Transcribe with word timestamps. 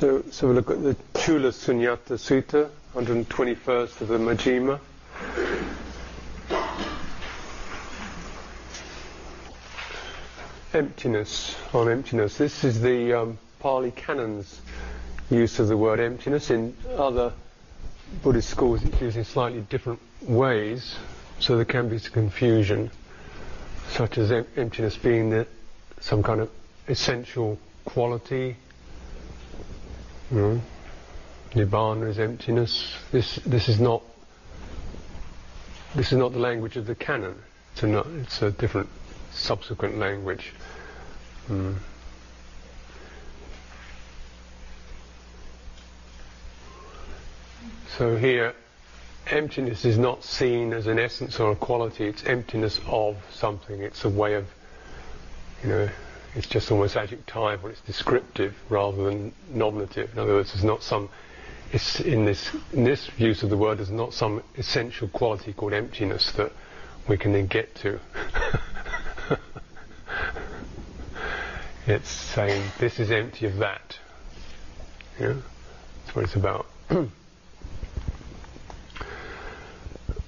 So, 0.00 0.24
so 0.30 0.48
we 0.48 0.54
look 0.54 0.70
at 0.70 0.82
the 0.82 0.96
Chula 1.14 1.50
Sunyata 1.50 2.16
Sutta, 2.16 2.70
121st 2.94 4.00
of 4.00 4.08
the 4.08 4.16
Majjhima. 4.16 4.80
Emptiness, 10.72 11.54
on 11.74 11.90
emptiness. 11.90 12.38
This 12.38 12.64
is 12.64 12.80
the 12.80 13.12
um, 13.12 13.38
Pali 13.58 13.90
Canon's 13.90 14.62
use 15.28 15.58
of 15.58 15.68
the 15.68 15.76
word 15.76 16.00
emptiness. 16.00 16.48
In 16.48 16.74
other 16.96 17.34
Buddhist 18.22 18.48
schools, 18.48 18.82
it's 18.82 19.02
used 19.02 19.18
in 19.18 19.24
slightly 19.26 19.60
different 19.68 20.00
ways, 20.22 20.96
so 21.40 21.56
there 21.56 21.66
can 21.66 21.90
be 21.90 21.98
some 21.98 22.12
confusion, 22.12 22.90
such 23.90 24.16
as 24.16 24.32
em- 24.32 24.46
emptiness 24.56 24.96
being 24.96 25.28
the, 25.28 25.46
some 26.00 26.22
kind 26.22 26.40
of 26.40 26.48
essential 26.88 27.58
quality 27.84 28.56
Mm. 30.32 30.60
Nibbana 31.52 32.08
is 32.08 32.18
emptiness. 32.18 32.94
This 33.10 33.36
this 33.46 33.68
is 33.68 33.80
not 33.80 34.02
this 35.94 36.12
is 36.12 36.18
not 36.18 36.32
the 36.32 36.38
language 36.38 36.76
of 36.76 36.86
the 36.86 36.94
canon. 36.94 37.34
It's 37.72 37.82
a, 37.82 37.86
not, 37.88 38.06
it's 38.06 38.42
a 38.42 38.52
different 38.52 38.88
subsequent 39.32 39.98
language. 39.98 40.52
Mm. 41.48 41.76
So 47.98 48.16
here, 48.16 48.54
emptiness 49.26 49.84
is 49.84 49.98
not 49.98 50.24
seen 50.24 50.72
as 50.72 50.86
an 50.86 50.98
essence 50.98 51.40
or 51.40 51.52
a 51.52 51.56
quality. 51.56 52.06
It's 52.06 52.24
emptiness 52.24 52.80
of 52.86 53.16
something. 53.32 53.82
It's 53.82 54.04
a 54.04 54.08
way 54.08 54.34
of, 54.34 54.46
you 55.62 55.70
know, 55.70 55.88
it's 56.34 56.46
just 56.46 56.70
almost 56.70 56.96
adjectival, 56.96 57.70
it's 57.70 57.80
descriptive 57.80 58.54
rather 58.68 59.04
than 59.04 59.32
nominative. 59.52 60.12
In 60.12 60.18
other 60.18 60.34
words, 60.34 60.54
it's 60.54 60.62
not 60.62 60.82
some, 60.82 61.08
it's 61.72 62.00
in 62.00 62.24
this, 62.24 62.50
in 62.72 62.84
this 62.84 63.10
use 63.18 63.42
of 63.42 63.50
the 63.50 63.56
word, 63.56 63.78
there's 63.78 63.90
not 63.90 64.14
some 64.14 64.42
essential 64.56 65.08
quality 65.08 65.52
called 65.52 65.72
emptiness 65.72 66.30
that 66.32 66.52
we 67.08 67.16
can 67.18 67.32
then 67.32 67.48
get 67.48 67.74
to. 67.76 67.98
it's 71.86 72.10
saying, 72.10 72.62
this 72.78 73.00
is 73.00 73.10
empty 73.10 73.46
of 73.46 73.56
that. 73.56 73.98
Yeah? 75.18 75.34
That's 76.04 76.16
what 76.16 76.24
it's 76.24 76.36
about. 76.36 76.66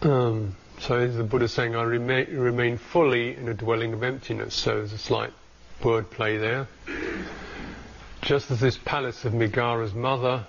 um, 0.03 0.57
so 0.81 1.07
the 1.07 1.23
Buddha 1.23 1.47
saying, 1.47 1.77
I 1.77 1.83
remain, 1.85 2.37
remain 2.37 2.77
fully 2.77 3.37
in 3.37 3.49
a 3.49 3.55
dwelling 3.55 3.93
of 3.93 4.03
emptiness. 4.03 4.55
So 4.55 4.79
there's 4.79 4.93
a 4.93 4.99
slight 4.99 5.33
wordplay 5.83 6.41
there. 6.41 6.69
Just 8.23 8.51
as 8.51 8.61
this 8.61 8.79
palace 8.79 9.25
of 9.25 9.33
Migara's 9.33 9.95
mother 9.95 10.47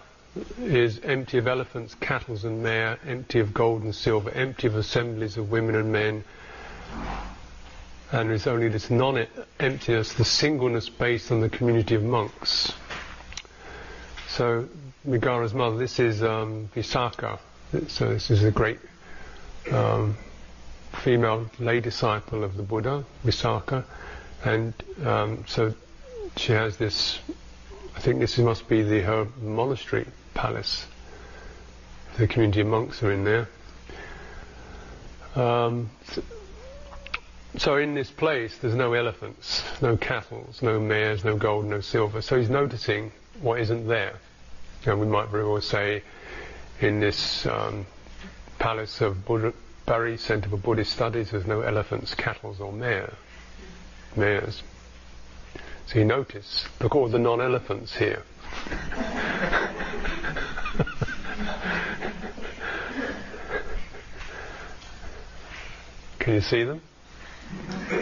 is 0.60 1.00
empty 1.04 1.38
of 1.38 1.48
elephants, 1.48 1.96
cattle 1.96 2.38
and 2.44 2.64
mare, 2.64 2.98
empty 3.06 3.40
of 3.40 3.54
gold 3.54 3.84
and 3.84 3.94
silver, 3.94 4.32
empty 4.32 4.68
of 4.68 4.76
assemblies 4.76 5.38
of 5.38 5.52
women 5.52 5.76
and 5.76 5.92
men, 5.92 6.24
and 8.12 8.32
is 8.32 8.48
only 8.48 8.70
this 8.70 8.90
non-emptiness, 8.90 10.14
the 10.14 10.26
singleness 10.26 10.90
based 10.90 11.32
on 11.32 11.42
the 11.42 11.50
community 11.50 11.96
of 11.96 12.04
monks. 12.04 12.72
So 14.30 14.68
Migara's 15.08 15.54
mother, 15.54 15.78
this 15.78 16.00
is 16.00 16.24
um, 16.24 16.70
Visakha, 16.76 17.40
so 17.88 18.10
this 18.10 18.30
is 18.30 18.44
a 18.44 18.52
great 18.52 18.80
um, 19.72 20.16
female 21.04 21.50
lay 21.60 21.80
disciple 21.80 22.44
of 22.44 22.56
the 22.56 22.64
Buddha, 22.64 23.04
Visakha, 23.26 23.84
and 24.44 24.74
um, 25.06 25.46
so 25.48 25.74
she 26.36 26.52
has 26.52 26.78
this. 26.78 27.20
I 27.96 28.00
think 28.00 28.20
this 28.20 28.38
must 28.38 28.68
be 28.68 28.82
the 28.82 29.02
her 29.02 29.28
monastery 29.42 30.06
palace. 30.34 30.86
The 32.18 32.28
community 32.28 32.62
of 32.62 32.68
monks 32.68 33.02
are 33.04 33.12
in 33.12 33.24
there. 33.24 33.48
Um, 35.36 35.90
so 37.58 37.78
in 37.78 37.96
this 37.96 38.10
place, 38.10 38.58
there's 38.58 38.76
no 38.76 38.94
elephants, 38.94 39.64
no 39.82 39.96
cattle, 39.96 40.48
no 40.62 40.80
mares, 40.80 41.24
no 41.24 41.38
gold, 41.38 41.66
no 41.66 41.82
silver. 41.82 42.22
So 42.22 42.38
he's 42.38 42.50
noticing 42.50 43.12
what 43.42 43.60
isn't 43.62 43.88
there. 43.88 44.16
And 44.86 45.00
we 45.00 45.08
might 45.08 45.30
very 45.30 45.46
well 45.46 45.62
say, 45.62 46.04
in 46.82 47.00
this 47.00 47.46
um, 47.46 47.86
palace 48.60 49.02
of 49.02 49.26
Buddha, 49.26 49.54
Bari 49.86 50.18
Centre 50.18 50.50
for 50.50 50.58
Buddhist 50.58 50.94
Studies, 50.94 51.32
there's 51.32 51.48
no 51.48 51.62
elephants, 51.62 52.14
cattle, 52.16 52.56
or 52.60 52.72
mares 52.72 53.14
mares. 54.18 54.64
So 55.88 56.00
you 56.00 56.06
notice, 56.06 56.66
look 56.80 56.96
at 56.96 56.98
all 56.98 57.08
the 57.08 57.20
non-elephants 57.20 57.96
here. 57.96 58.24
Can 66.20 66.36
you 66.36 66.42
see 66.42 66.64
them? 66.64 66.82
Do 67.90 67.96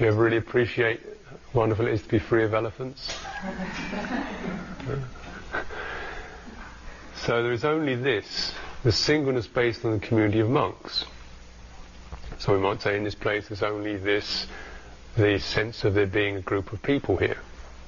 you 0.00 0.08
ever 0.08 0.22
really 0.22 0.38
appreciate 0.38 1.00
how 1.30 1.36
wonderful 1.60 1.86
it 1.86 1.92
is 1.92 2.02
to 2.02 2.08
be 2.08 2.18
free 2.18 2.42
of 2.44 2.52
elephants? 2.52 3.14
so 7.14 7.42
there 7.42 7.52
is 7.52 7.64
only 7.64 7.94
this, 7.94 8.52
the 8.82 8.90
singleness 8.90 9.46
based 9.46 9.84
on 9.84 9.92
the 9.92 10.00
community 10.00 10.40
of 10.40 10.50
monks. 10.50 11.04
So 12.40 12.54
we 12.54 12.58
might 12.58 12.82
say 12.82 12.96
in 12.96 13.04
this 13.04 13.14
place 13.14 13.48
there's 13.48 13.62
only 13.62 13.96
this 13.96 14.46
the 15.16 15.38
sense 15.38 15.84
of 15.84 15.94
there 15.94 16.06
being 16.06 16.36
a 16.36 16.40
group 16.40 16.72
of 16.72 16.82
people 16.82 17.16
here. 17.16 17.38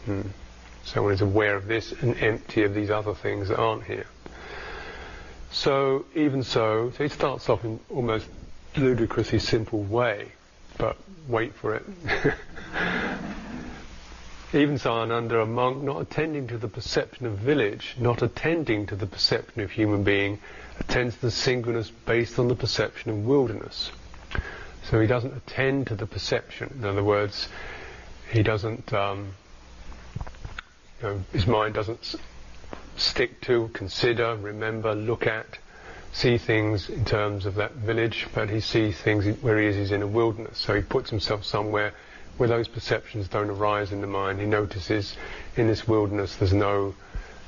Mm. 0.06 0.26
So 0.84 1.02
one 1.02 1.12
is 1.12 1.20
aware 1.20 1.56
of 1.56 1.66
this 1.66 1.92
and 1.92 2.16
empty 2.18 2.62
of 2.64 2.74
these 2.74 2.90
other 2.90 3.14
things 3.14 3.48
that 3.48 3.58
aren't 3.58 3.84
here. 3.84 4.06
So 5.52 6.06
even 6.14 6.42
so, 6.42 6.92
so 6.96 7.04
it 7.04 7.12
starts 7.12 7.48
off 7.48 7.64
in 7.64 7.78
almost 7.90 8.26
ludicrously 8.76 9.38
simple 9.38 9.82
way, 9.82 10.32
but 10.78 10.96
wait 11.28 11.54
for 11.54 11.74
it. 11.74 11.84
even 14.54 14.78
so, 14.78 15.02
and 15.02 15.12
under 15.12 15.40
a 15.40 15.46
monk 15.46 15.82
not 15.82 16.00
attending 16.00 16.48
to 16.48 16.58
the 16.58 16.68
perception 16.68 17.26
of 17.26 17.38
village, 17.38 17.94
not 17.98 18.22
attending 18.22 18.86
to 18.86 18.96
the 18.96 19.06
perception 19.06 19.62
of 19.62 19.70
human 19.70 20.02
being, 20.02 20.38
attends 20.80 21.14
to 21.16 21.20
the 21.22 21.30
singleness 21.30 21.90
based 22.06 22.38
on 22.38 22.48
the 22.48 22.56
perception 22.56 23.10
of 23.10 23.24
wilderness. 23.24 23.92
So 24.90 25.00
he 25.00 25.06
doesn't 25.06 25.34
attend 25.36 25.86
to 25.88 25.94
the 25.94 26.06
perception. 26.06 26.74
In 26.78 26.84
other 26.84 27.04
words, 27.04 27.48
he 28.30 28.42
doesn't, 28.42 28.92
um, 28.92 29.34
you 31.00 31.08
know, 31.08 31.20
his 31.32 31.46
mind 31.46 31.74
doesn't 31.74 32.16
stick 32.96 33.40
to, 33.42 33.68
consider, 33.72 34.36
remember, 34.36 34.94
look 34.94 35.26
at, 35.26 35.58
see 36.12 36.38
things 36.38 36.88
in 36.90 37.04
terms 37.04 37.46
of 37.46 37.54
that 37.56 37.72
village, 37.72 38.26
but 38.34 38.50
he 38.50 38.60
sees 38.60 38.98
things 38.98 39.26
where 39.42 39.58
he 39.58 39.66
is, 39.66 39.76
he's 39.76 39.92
in 39.92 40.02
a 40.02 40.06
wilderness. 40.06 40.58
So 40.58 40.74
he 40.74 40.82
puts 40.82 41.10
himself 41.10 41.44
somewhere 41.44 41.94
where 42.36 42.48
those 42.48 42.68
perceptions 42.68 43.28
don't 43.28 43.50
arise 43.50 43.92
in 43.92 44.00
the 44.00 44.06
mind. 44.06 44.40
He 44.40 44.46
notices 44.46 45.16
in 45.56 45.68
this 45.68 45.86
wilderness 45.86 46.36
there's 46.36 46.52
no 46.52 46.94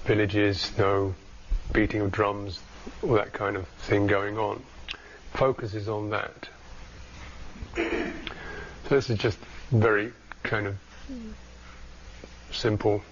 villages, 0.05 0.71
no 0.79 1.15
beating 1.73 2.03
of 2.03 2.13
drums, 2.13 2.61
all 3.03 3.15
that 3.15 3.33
kind 3.33 3.57
of 3.57 3.67
thing 3.89 4.07
going 4.07 4.39
on. 4.39 4.63
Focuses 5.35 5.89
on 5.89 6.11
that. 6.11 6.49
So 7.77 8.95
this 8.95 9.11
is 9.11 9.19
just 9.19 9.39
very 9.71 10.13
kind 10.43 10.67
of 10.67 10.77
simple. 12.53 13.03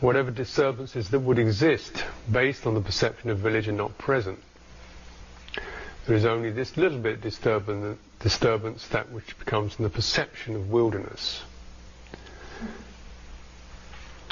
Whatever 0.00 0.30
disturbances 0.30 1.08
that 1.10 1.20
would 1.20 1.38
exist 1.38 2.04
based 2.30 2.66
on 2.66 2.74
the 2.74 2.80
perception 2.80 3.30
of 3.30 3.38
village 3.38 3.68
are 3.68 3.72
not 3.72 3.98
present. 3.98 4.38
There 6.06 6.16
is 6.16 6.24
only 6.24 6.50
this 6.50 6.76
little 6.76 6.98
bit 6.98 7.20
disturbance, 7.20 7.98
disturbance 8.20 8.86
that 8.88 9.10
which 9.12 9.38
becomes 9.38 9.76
in 9.78 9.82
the 9.82 9.90
perception 9.90 10.56
of 10.56 10.70
wilderness. 10.70 11.42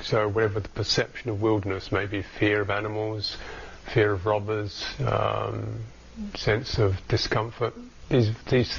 So 0.02 0.28
whatever 0.28 0.60
the 0.60 0.68
perception 0.68 1.30
of 1.30 1.42
wilderness 1.42 1.90
may 1.92 2.06
be, 2.06 2.22
fear 2.22 2.62
of 2.62 2.70
animals, 2.70 3.36
fear 3.92 4.12
of 4.12 4.24
robbers, 4.24 4.84
um, 5.04 5.80
sense 6.34 6.78
of 6.78 6.96
discomfort, 7.08 7.74
these 8.08 8.30
these 8.48 8.78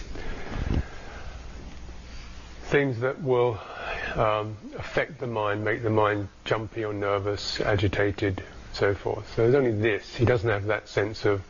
things 2.66 3.00
that 3.00 3.22
will 3.22 3.60
um, 4.16 4.58
affect 4.78 5.20
the 5.20 5.28
mind, 5.28 5.64
make 5.64 5.84
the 5.84 5.90
mind 5.90 6.28
jumpy 6.44 6.84
or 6.84 6.94
nervous, 6.94 7.62
agitated, 7.62 8.44
so 8.74 8.94
forth. 8.94 9.34
So 9.36 9.44
there's 9.44 9.56
only 9.56 9.72
this. 9.72 10.16
He 10.16 10.26
doesn't 10.26 10.50
have 10.50 10.66
that 10.66 10.88
sense 10.88 11.26
of 11.26 11.42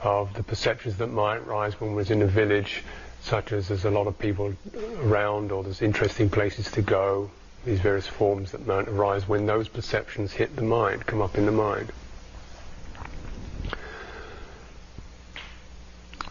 of 0.00 0.32
the 0.34 0.42
perceptions 0.42 0.96
that 0.98 1.08
might 1.08 1.44
rise 1.46 1.80
when 1.80 1.94
we're 1.94 2.12
in 2.12 2.22
a 2.22 2.26
village, 2.26 2.84
such 3.20 3.52
as 3.52 3.68
there's 3.68 3.84
a 3.84 3.90
lot 3.90 4.06
of 4.06 4.18
people 4.18 4.54
around 5.00 5.50
or 5.50 5.64
there's 5.64 5.82
interesting 5.82 6.30
places 6.30 6.70
to 6.70 6.82
go. 6.82 7.30
These 7.64 7.80
various 7.80 8.06
forms 8.06 8.52
that 8.52 8.66
might 8.66 8.86
arise 8.88 9.26
when 9.26 9.46
those 9.46 9.68
perceptions 9.68 10.32
hit 10.32 10.54
the 10.54 10.62
mind, 10.62 11.06
come 11.06 11.20
up 11.20 11.36
in 11.36 11.46
the 11.46 11.52
mind. 11.52 11.92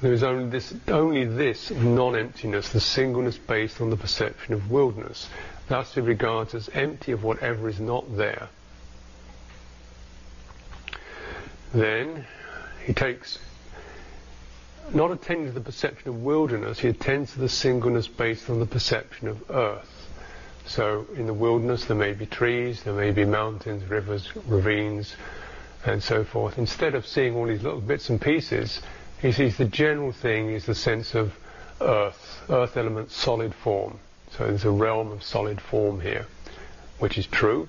There 0.02 0.14
is 0.14 0.22
only 0.22 0.50
this, 0.50 0.74
only 0.88 1.26
this 1.26 1.72
non-emptiness, 1.72 2.70
the 2.70 2.80
singleness 2.80 3.38
based 3.38 3.82
on 3.82 3.90
the 3.90 3.98
perception 3.98 4.54
of 4.54 4.70
wilderness. 4.70 5.28
Thus 5.68 5.96
he 5.96 6.02
regards 6.02 6.54
as 6.54 6.70
empty 6.70 7.12
of 7.12 7.24
whatever 7.24 7.68
is 7.68 7.80
not 7.80 8.16
there. 8.16 8.50
Then 11.74 12.26
he 12.86 12.94
takes, 12.94 13.40
not 14.94 15.12
attending 15.12 15.48
to 15.48 15.52
the 15.52 15.62
perception 15.62 16.10
of 16.10 16.22
wilderness, 16.24 16.80
he 16.80 16.90
attends 16.90 17.34
to 17.34 17.40
the 17.40 17.50
singleness 17.50 18.08
based 18.08 18.50
on 18.50 18.60
the 18.60 18.66
perception 18.66 19.28
of 19.28 19.50
earth. 19.50 19.94
So 20.68 21.08
in 21.16 21.26
the 21.26 21.34
wilderness 21.34 21.86
there 21.86 21.98
may 21.98 22.14
be 22.14 22.26
trees, 22.26 22.84
there 22.84 22.94
may 22.94 23.12
be 23.12 23.26
mountains, 23.26 23.84
rivers, 23.90 24.30
ravines, 24.46 25.16
and 25.86 26.04
so 26.04 26.24
forth. 26.24 26.58
Instead 26.58 26.94
of 26.94 27.08
seeing 27.08 27.36
all 27.36 27.48
these 27.48 27.64
little 27.64 27.82
bits 27.82 28.10
and 28.10 28.22
pieces, 28.22 28.82
he 29.22 29.32
sees 29.32 29.58
the 29.58 29.66
general 29.66 30.12
thing 30.12 30.50
is 30.50 30.66
the 30.66 30.76
sense 30.76 31.16
of 31.16 31.34
earth, 31.82 32.42
earth 32.50 32.78
element, 32.78 33.12
solid 33.12 33.54
form. 33.54 34.00
So 34.32 34.48
there's 34.48 34.66
a 34.66 34.72
realm 34.72 35.12
of 35.12 35.24
solid 35.24 35.62
form 35.62 36.02
here, 36.02 36.28
which 37.00 37.18
is 37.18 37.26
true. 37.26 37.68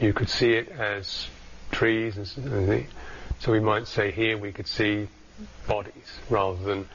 You 0.00 0.12
could 0.12 0.28
see 0.28 0.52
it 0.52 0.68
as 0.68 1.26
trees, 1.70 2.16
and 2.16 2.86
so 3.40 3.52
we 3.52 3.60
might 3.60 3.86
say 3.86 4.10
here 4.10 4.38
we 4.38 4.52
could 4.52 4.66
see 4.66 5.08
bodies 5.66 6.20
rather 6.30 6.62
than 6.62 6.88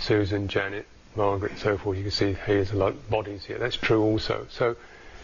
Susan, 0.00 0.48
Janet, 0.48 0.86
Margaret, 1.16 1.52
and 1.52 1.60
so 1.60 1.78
forth. 1.78 1.96
You 1.96 2.04
can 2.04 2.12
see 2.12 2.36
here's 2.46 2.72
a 2.72 2.76
lot 2.76 2.90
of 2.90 3.10
bodies 3.10 3.44
here. 3.44 3.58
That's 3.58 3.76
true 3.76 4.02
also. 4.02 4.46
So 4.50 4.76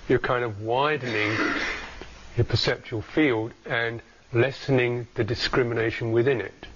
you're 0.09 0.19
kind 0.19 0.45
of 0.45 0.63
widening 0.63 1.37
your 2.37 2.45
perceptual 2.45 3.03
field 3.03 3.53
and 3.67 4.01
lessening 4.33 5.09
the 5.15 5.25
discrimination 5.25 6.13
within 6.13 6.41
it. 6.41 6.67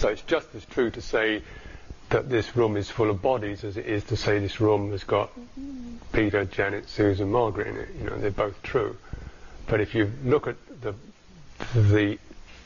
So 0.00 0.08
it's 0.08 0.22
just 0.22 0.54
as 0.54 0.64
true 0.64 0.90
to 0.92 1.02
say 1.02 1.42
that 2.08 2.30
this 2.30 2.56
room 2.56 2.78
is 2.78 2.88
full 2.88 3.10
of 3.10 3.20
bodies 3.20 3.64
as 3.64 3.76
it 3.76 3.84
is 3.84 4.02
to 4.04 4.16
say 4.16 4.38
this 4.38 4.58
room 4.58 4.92
has 4.92 5.04
got 5.04 5.30
Peter, 6.10 6.46
Janet, 6.46 6.88
Susan, 6.88 7.30
Margaret 7.30 7.66
in 7.66 7.76
it. 7.76 7.88
You 7.98 8.04
know, 8.08 8.16
they're 8.16 8.30
both 8.30 8.62
true. 8.62 8.96
But 9.66 9.82
if 9.82 9.94
you 9.94 10.10
look 10.24 10.46
at 10.46 10.56
the 10.80 10.94
the 11.74 12.18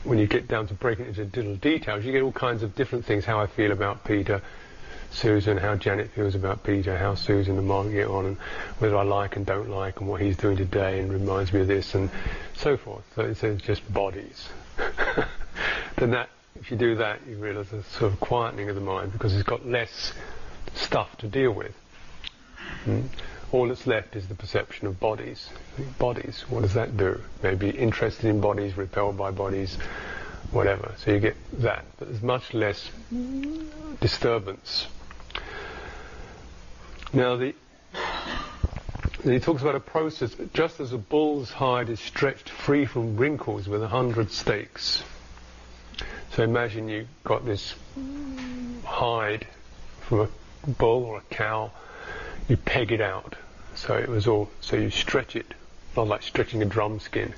when 0.05 0.17
you 0.17 0.27
get 0.27 0.47
down 0.47 0.67
to 0.67 0.73
breaking 0.75 1.07
it 1.07 1.19
into 1.19 1.41
little 1.41 1.57
details, 1.57 2.05
you 2.05 2.13
get 2.13 2.21
all 2.21 2.31
kinds 2.31 2.63
of 2.63 2.73
different 2.73 3.03
things. 3.03 3.25
How 3.25 3.41
I 3.41 3.47
feel 3.47 3.73
about 3.73 4.05
Peter, 4.05 4.41
Susan, 5.11 5.57
how 5.57 5.75
Janet 5.75 6.11
feels 6.11 6.35
about 6.35 6.63
Peter, 6.63 6.97
how 6.97 7.15
Susan 7.15 7.57
and 7.57 7.67
Margaret 7.67 7.95
get 7.95 8.07
on, 8.07 8.27
and 8.27 8.37
whether 8.79 8.95
I 8.95 9.03
like 9.03 9.35
and 9.35 9.45
don't 9.45 9.69
like, 9.69 9.99
and 9.99 10.07
what 10.07 10.21
he's 10.21 10.37
doing 10.37 10.55
today, 10.55 11.01
and 11.01 11.11
reminds 11.11 11.51
me 11.51 11.59
of 11.59 11.67
this, 11.67 11.95
and 11.95 12.09
so 12.55 12.77
forth. 12.77 13.03
So 13.13 13.23
it's 13.23 13.61
just 13.61 13.93
bodies. 13.93 14.47
then 15.97 16.11
that 16.11 16.29
if 16.55 16.71
you 16.71 16.77
do 16.77 16.95
that, 16.95 17.19
you 17.27 17.37
realise 17.37 17.71
a 17.71 17.83
sort 17.83 18.13
of 18.13 18.19
quietening 18.19 18.69
of 18.69 18.75
the 18.75 18.81
mind 18.81 19.11
because 19.11 19.33
it's 19.33 19.43
got 19.43 19.65
less 19.65 20.13
stuff 20.73 21.17
to 21.17 21.27
deal 21.27 21.51
with. 21.51 21.73
Hmm? 22.85 23.01
All 23.51 23.67
that's 23.67 23.85
left 23.85 24.15
is 24.15 24.27
the 24.27 24.35
perception 24.35 24.87
of 24.87 24.99
bodies. 24.99 25.49
Bodies, 25.99 26.45
what 26.49 26.61
does 26.61 26.73
that 26.73 26.97
do? 26.97 27.21
Maybe 27.43 27.69
interested 27.69 28.25
in 28.25 28.41
bodies, 28.41 28.75
repelled 28.75 29.17
by 29.17 29.31
bodies, 29.31 29.77
whatever. 30.51 30.93
So 30.97 31.11
you 31.11 31.19
get 31.19 31.35
that, 31.59 31.85
but 31.97 32.09
there's 32.09 32.23
much 32.23 32.53
less 32.53 32.89
disturbance. 33.99 34.87
Now 37.13 37.35
the 37.35 37.53
he 39.23 39.39
talks 39.39 39.61
about 39.61 39.75
a 39.75 39.79
process 39.79 40.35
just 40.53 40.79
as 40.79 40.93
a 40.93 40.99
bull's 40.99 41.49
hide 41.49 41.89
is 41.89 41.99
stretched 41.99 42.47
free 42.49 42.85
from 42.85 43.17
wrinkles 43.17 43.67
with 43.67 43.81
a 43.81 43.87
hundred 43.87 44.31
stakes. 44.31 45.03
So 46.35 46.43
imagine 46.43 46.89
you've 46.89 47.07
got 47.23 47.45
this 47.45 47.75
hide 48.83 49.47
from 50.01 50.19
a 50.19 50.27
bull 50.67 51.05
or 51.05 51.19
a 51.19 51.33
cow, 51.33 51.71
you 52.49 52.57
peg 52.57 52.91
it 52.91 52.99
out. 52.99 53.35
So 53.75 53.95
it 53.95 54.09
was 54.09 54.27
all, 54.27 54.49
so 54.59 54.75
you 54.75 54.89
stretch 54.89 55.37
it, 55.37 55.53
not 55.95 56.09
like 56.09 56.23
stretching 56.23 56.61
a 56.61 56.65
drum 56.65 56.99
skin. 56.99 57.33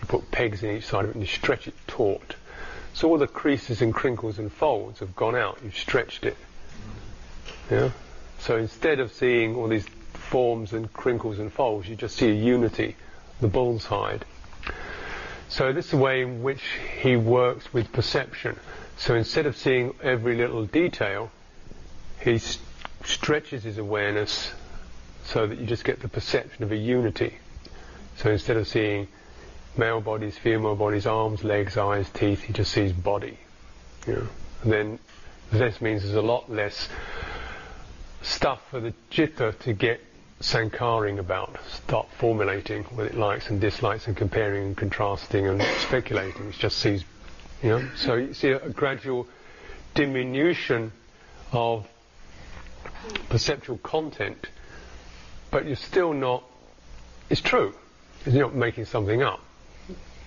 You 0.00 0.06
put 0.06 0.30
pegs 0.30 0.62
in 0.62 0.74
each 0.74 0.86
side 0.86 1.04
of 1.04 1.10
it 1.10 1.16
and 1.16 1.22
you 1.22 1.28
stretch 1.28 1.68
it 1.68 1.74
taut. 1.86 2.34
So 2.94 3.10
all 3.10 3.18
the 3.18 3.26
creases 3.26 3.82
and 3.82 3.92
crinkles 3.92 4.38
and 4.38 4.50
folds 4.50 5.00
have 5.00 5.14
gone 5.14 5.36
out, 5.36 5.58
you've 5.62 5.76
stretched 5.76 6.24
it. 6.24 6.38
Yeah? 7.70 7.90
So 8.38 8.56
instead 8.56 9.00
of 9.00 9.12
seeing 9.12 9.54
all 9.54 9.68
these 9.68 9.86
forms 10.14 10.72
and 10.72 10.90
crinkles 10.94 11.38
and 11.38 11.52
folds, 11.52 11.86
you 11.90 11.94
just 11.94 12.16
see 12.16 12.30
a 12.30 12.34
unity, 12.34 12.96
the 13.42 13.48
bull's 13.48 13.84
hide. 13.84 14.24
So 15.50 15.72
this 15.72 15.86
is 15.86 15.90
the 15.90 15.96
way 15.96 16.22
in 16.22 16.44
which 16.44 16.62
he 17.02 17.16
works 17.16 17.72
with 17.72 17.92
perception. 17.92 18.58
So 18.96 19.16
instead 19.16 19.46
of 19.46 19.56
seeing 19.56 19.94
every 20.00 20.36
little 20.36 20.64
detail, 20.64 21.30
he 22.20 22.38
st- 22.38 22.64
stretches 23.04 23.64
his 23.64 23.76
awareness 23.76 24.52
so 25.24 25.48
that 25.48 25.58
you 25.58 25.66
just 25.66 25.82
get 25.84 26.00
the 26.00 26.08
perception 26.08 26.62
of 26.62 26.70
a 26.70 26.76
unity. 26.76 27.34
So 28.18 28.30
instead 28.30 28.58
of 28.58 28.68
seeing 28.68 29.08
male 29.76 30.00
bodies, 30.00 30.38
female 30.38 30.76
bodies, 30.76 31.04
arms, 31.04 31.42
legs, 31.42 31.76
eyes, 31.76 32.08
teeth, 32.10 32.42
he 32.42 32.52
just 32.52 32.70
sees 32.70 32.92
body. 32.92 33.36
You 34.06 34.14
know. 34.14 34.28
And 34.62 34.72
then 34.72 34.98
this 35.50 35.80
means 35.80 36.02
there's 36.02 36.14
a 36.14 36.22
lot 36.22 36.48
less 36.48 36.88
stuff 38.22 38.60
for 38.70 38.78
the 38.78 38.94
citta 39.10 39.52
to 39.60 39.72
get 39.72 40.00
sankaring 40.40 41.18
about, 41.18 41.56
start 41.70 42.08
formulating 42.18 42.84
what 42.84 43.06
it 43.06 43.14
likes 43.14 43.50
and 43.50 43.60
dislikes 43.60 44.06
and 44.06 44.16
comparing 44.16 44.68
and 44.68 44.76
contrasting 44.76 45.46
and 45.46 45.62
speculating. 45.78 46.48
It 46.48 46.54
just 46.54 46.78
sees, 46.78 47.04
you 47.62 47.70
know. 47.70 47.88
So 47.96 48.14
you 48.14 48.34
see 48.34 48.50
a, 48.50 48.58
a 48.58 48.70
gradual 48.70 49.26
diminution 49.94 50.92
of 51.52 51.86
perceptual 53.28 53.78
content, 53.78 54.48
but 55.50 55.66
you're 55.66 55.76
still 55.76 56.12
not. 56.12 56.42
It's 57.28 57.40
true. 57.40 57.74
You're 58.24 58.42
not 58.42 58.54
making 58.54 58.86
something 58.86 59.22
up. 59.22 59.40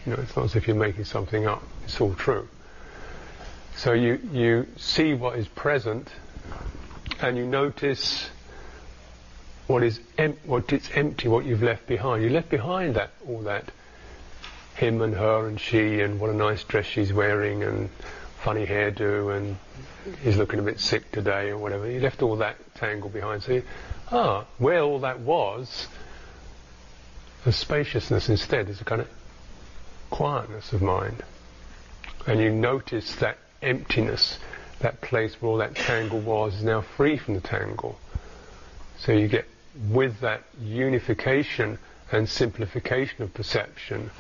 You 0.06 0.14
know, 0.14 0.22
it's 0.22 0.36
not 0.36 0.46
as 0.46 0.56
if 0.56 0.68
you're 0.68 0.76
making 0.76 1.06
something 1.06 1.48
up. 1.48 1.64
It's 1.86 2.00
all 2.00 2.14
true. 2.14 2.48
So 3.78 3.94
you 3.94 4.20
you 4.32 4.68
see 4.78 5.16
what 5.16 5.40
is 5.40 5.48
present, 5.48 6.10
and 7.20 7.36
you 7.36 7.46
notice 7.48 8.30
what 9.68 9.84
is 9.84 10.00
em- 10.18 10.38
what 10.46 10.72
is 10.74 10.90
empty, 10.94 11.28
what 11.28 11.46
you've 11.46 11.64
left 11.64 11.88
behind. 11.88 12.24
You 12.24 12.30
left 12.30 12.50
behind 12.50 12.96
that 12.96 13.12
all 13.28 13.42
that 13.44 13.72
him 14.76 15.02
and 15.02 15.14
her 15.14 15.48
and 15.48 15.60
she 15.60 16.02
and 16.02 16.20
what 16.20 16.30
a 16.30 16.34
nice 16.34 16.64
dress 16.64 16.86
she's 16.86 17.14
wearing 17.14 17.64
and 17.64 17.90
funny 18.44 18.66
hairdo 18.66 19.36
and 19.36 19.56
he's 20.22 20.36
looking 20.36 20.60
a 20.60 20.64
bit 20.64 20.80
sick 20.80 21.12
today 21.12 21.50
or 21.50 21.58
whatever. 21.58 21.90
You 21.90 22.00
left 22.02 22.22
all 22.22 22.36
that 22.38 22.58
tangle 22.76 23.10
behind. 23.10 23.44
So 23.44 23.54
you, 23.54 23.64
ah, 24.12 24.46
where 24.58 24.82
all 24.82 25.00
that 25.00 25.20
was, 25.20 25.88
the 27.46 27.52
spaciousness 27.52 28.30
instead 28.30 28.70
is 28.70 28.82
a 28.82 28.84
kind 28.84 29.02
of 29.02 29.08
quietness 30.10 30.74
of 30.74 30.82
mind. 30.82 31.24
And 32.28 32.40
you 32.40 32.52
notice 32.52 33.16
that 33.16 33.38
emptiness, 33.62 34.40
that 34.80 35.02
place 35.02 35.42
where 35.42 35.52
all 35.52 35.58
that 35.58 35.76
tangle 35.76 36.20
was 36.20 36.56
is 36.56 36.64
now 36.64 36.82
free 36.82 37.18
from 37.18 37.36
the 37.36 37.42
tangle. 37.42 37.98
So 38.98 39.12
you 39.12 39.28
get 39.28 39.46
with 39.90 40.20
that 40.22 40.44
unification 40.62 41.78
and 42.12 42.28
simplification 42.30 43.24
of 43.24 43.34
perception, 43.34 44.12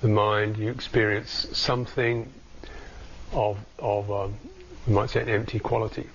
the 0.00 0.08
mind, 0.08 0.56
you 0.56 0.70
experience 0.70 1.48
something 1.52 2.32
of, 3.32 3.58
of 3.78 4.10
um, 4.10 4.34
we 4.86 4.94
might 4.94 5.10
say, 5.10 5.22
an 5.22 5.28
empty 5.28 5.58
quality. 5.58 6.08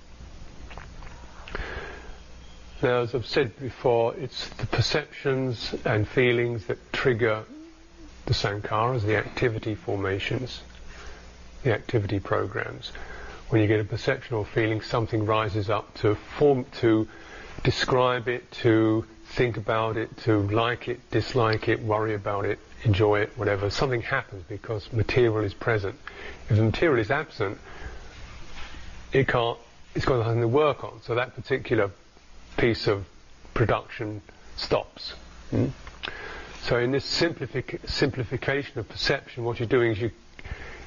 Now, 2.82 3.00
as 3.00 3.14
I've 3.14 3.26
said 3.26 3.58
before, 3.58 4.14
it's 4.14 4.48
the 4.50 4.66
perceptions 4.66 5.74
and 5.84 6.06
feelings 6.06 6.66
that 6.66 6.92
trigger 6.92 7.44
the 8.26 8.34
sankharas, 8.34 9.02
the 9.02 9.16
activity 9.16 9.74
formations, 9.74 10.60
the 11.64 11.72
activity 11.72 12.20
programs 12.20 12.92
when 13.50 13.62
you 13.62 13.68
get 13.68 13.80
a 13.80 13.84
perception 13.84 14.36
or 14.36 14.44
feeling, 14.44 14.80
something 14.82 15.24
rises 15.24 15.70
up 15.70 15.94
to 15.94 16.14
form, 16.38 16.66
to 16.80 17.08
describe 17.62 18.28
it, 18.28 18.50
to 18.50 19.04
think 19.30 19.56
about 19.56 19.96
it, 19.96 20.14
to 20.18 20.40
like 20.48 20.88
it, 20.88 21.00
dislike 21.10 21.68
it, 21.68 21.82
worry 21.82 22.14
about 22.14 22.44
it, 22.44 22.58
enjoy 22.84 23.20
it, 23.20 23.30
whatever. 23.36 23.70
Something 23.70 24.02
happens 24.02 24.44
because 24.48 24.92
material 24.92 25.44
is 25.44 25.54
present. 25.54 25.96
If 26.48 26.56
the 26.56 26.62
material 26.62 26.98
is 26.98 27.10
absent, 27.10 27.58
it 29.12 29.28
can't, 29.28 29.58
it's 29.94 30.04
got 30.04 30.18
nothing 30.18 30.40
to 30.42 30.48
work 30.48 30.84
on. 30.84 31.00
So 31.02 31.14
that 31.14 31.34
particular 31.34 31.90
piece 32.58 32.86
of 32.86 33.06
production 33.54 34.20
stops. 34.56 35.14
Mm? 35.52 35.70
So 36.62 36.78
in 36.78 36.90
this 36.90 37.06
simplific- 37.06 37.88
simplification 37.88 38.78
of 38.78 38.88
perception, 38.88 39.44
what 39.44 39.58
you're 39.58 39.68
doing 39.68 39.92
is 39.92 40.00
you're 40.00 40.12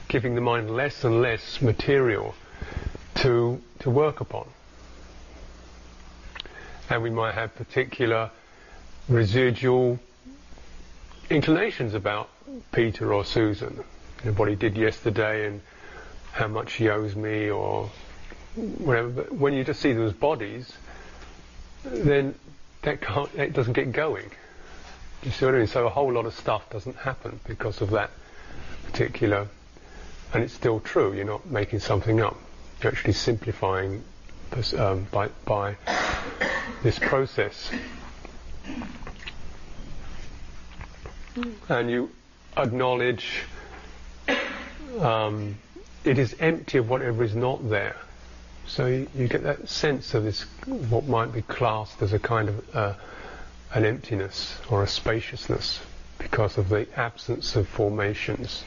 giving 0.08 0.36
the 0.36 0.42
mind 0.42 0.70
less 0.70 1.04
and 1.04 1.22
less 1.22 1.62
material 1.62 2.36
to, 3.16 3.62
to 3.80 3.90
work 3.90 4.22
upon. 4.22 4.48
And 6.90 7.04
we 7.04 7.10
might 7.10 7.36
have 7.36 7.56
particular 7.56 8.32
residual 9.08 10.00
inclinations 11.30 11.94
about 11.94 12.30
Peter 12.72 13.14
or 13.14 13.24
Susan, 13.24 13.84
know, 14.26 14.32
what 14.34 14.50
he 14.50 14.56
did 14.56 14.78
yesterday 14.78 15.48
and 15.48 15.62
how 16.34 16.48
much 16.48 16.74
he 16.74 16.90
owes 16.90 17.16
me 17.16 17.50
or 17.50 17.90
whatever. 18.56 19.10
But 19.10 19.34
when 19.34 19.54
you 19.54 19.64
just 19.64 19.82
see 19.82 19.94
them 19.94 20.06
as 20.06 20.14
bodies, 20.14 20.72
then 21.84 22.36
that 22.84 23.02
can't, 23.02 23.34
it 23.36 23.54
doesn't 23.54 23.74
get 23.74 23.92
going. 23.92 24.30
You 25.24 25.32
see 25.32 25.46
what 25.46 25.56
I 25.56 25.60
mean? 25.60 25.68
So 25.68 25.86
a 25.86 25.90
whole 25.90 26.12
lot 26.12 26.26
of 26.26 26.34
stuff 26.34 26.70
doesn't 26.70 26.98
happen 26.98 27.40
because 27.48 27.82
of 27.82 27.92
that 27.92 28.12
particular, 28.86 29.48
and 30.34 30.44
it's 30.44 30.54
still 30.54 30.80
true. 30.80 31.14
You're 31.14 31.26
not 31.26 31.46
making 31.46 31.80
something 31.80 32.20
up. 32.22 32.38
You're 32.82 32.92
actually 32.92 33.14
simplifying 33.14 34.04
um, 34.78 35.08
by 35.12 35.30
by 35.46 35.78
this 36.84 36.98
process, 36.98 37.72
and 41.70 41.92
you 41.92 42.10
acknowledge 42.58 43.44
um, 45.00 45.58
it 46.04 46.18
is 46.18 46.36
empty 46.40 46.80
of 46.80 46.90
whatever 46.90 47.24
is 47.24 47.36
not 47.36 47.70
there. 47.70 47.96
So 48.68 48.88
you, 48.88 49.08
you, 49.16 49.28
get 49.28 49.44
that 49.44 49.70
sense 49.70 50.14
of 50.14 50.24
this, 50.24 50.44
what 50.66 51.06
might 51.06 51.34
be 51.34 51.42
classed 51.42 52.02
as 52.02 52.14
a 52.14 52.20
kind 52.20 52.50
of 52.50 52.76
uh, 52.76 52.94
an 53.74 53.86
emptiness 53.86 54.58
or 54.70 54.84
a 54.84 54.88
spaciousness 54.88 55.80
because 56.18 56.58
of 56.58 56.70
the 56.70 56.88
absence 56.98 57.56
of 57.56 57.68
formations. 57.68 58.64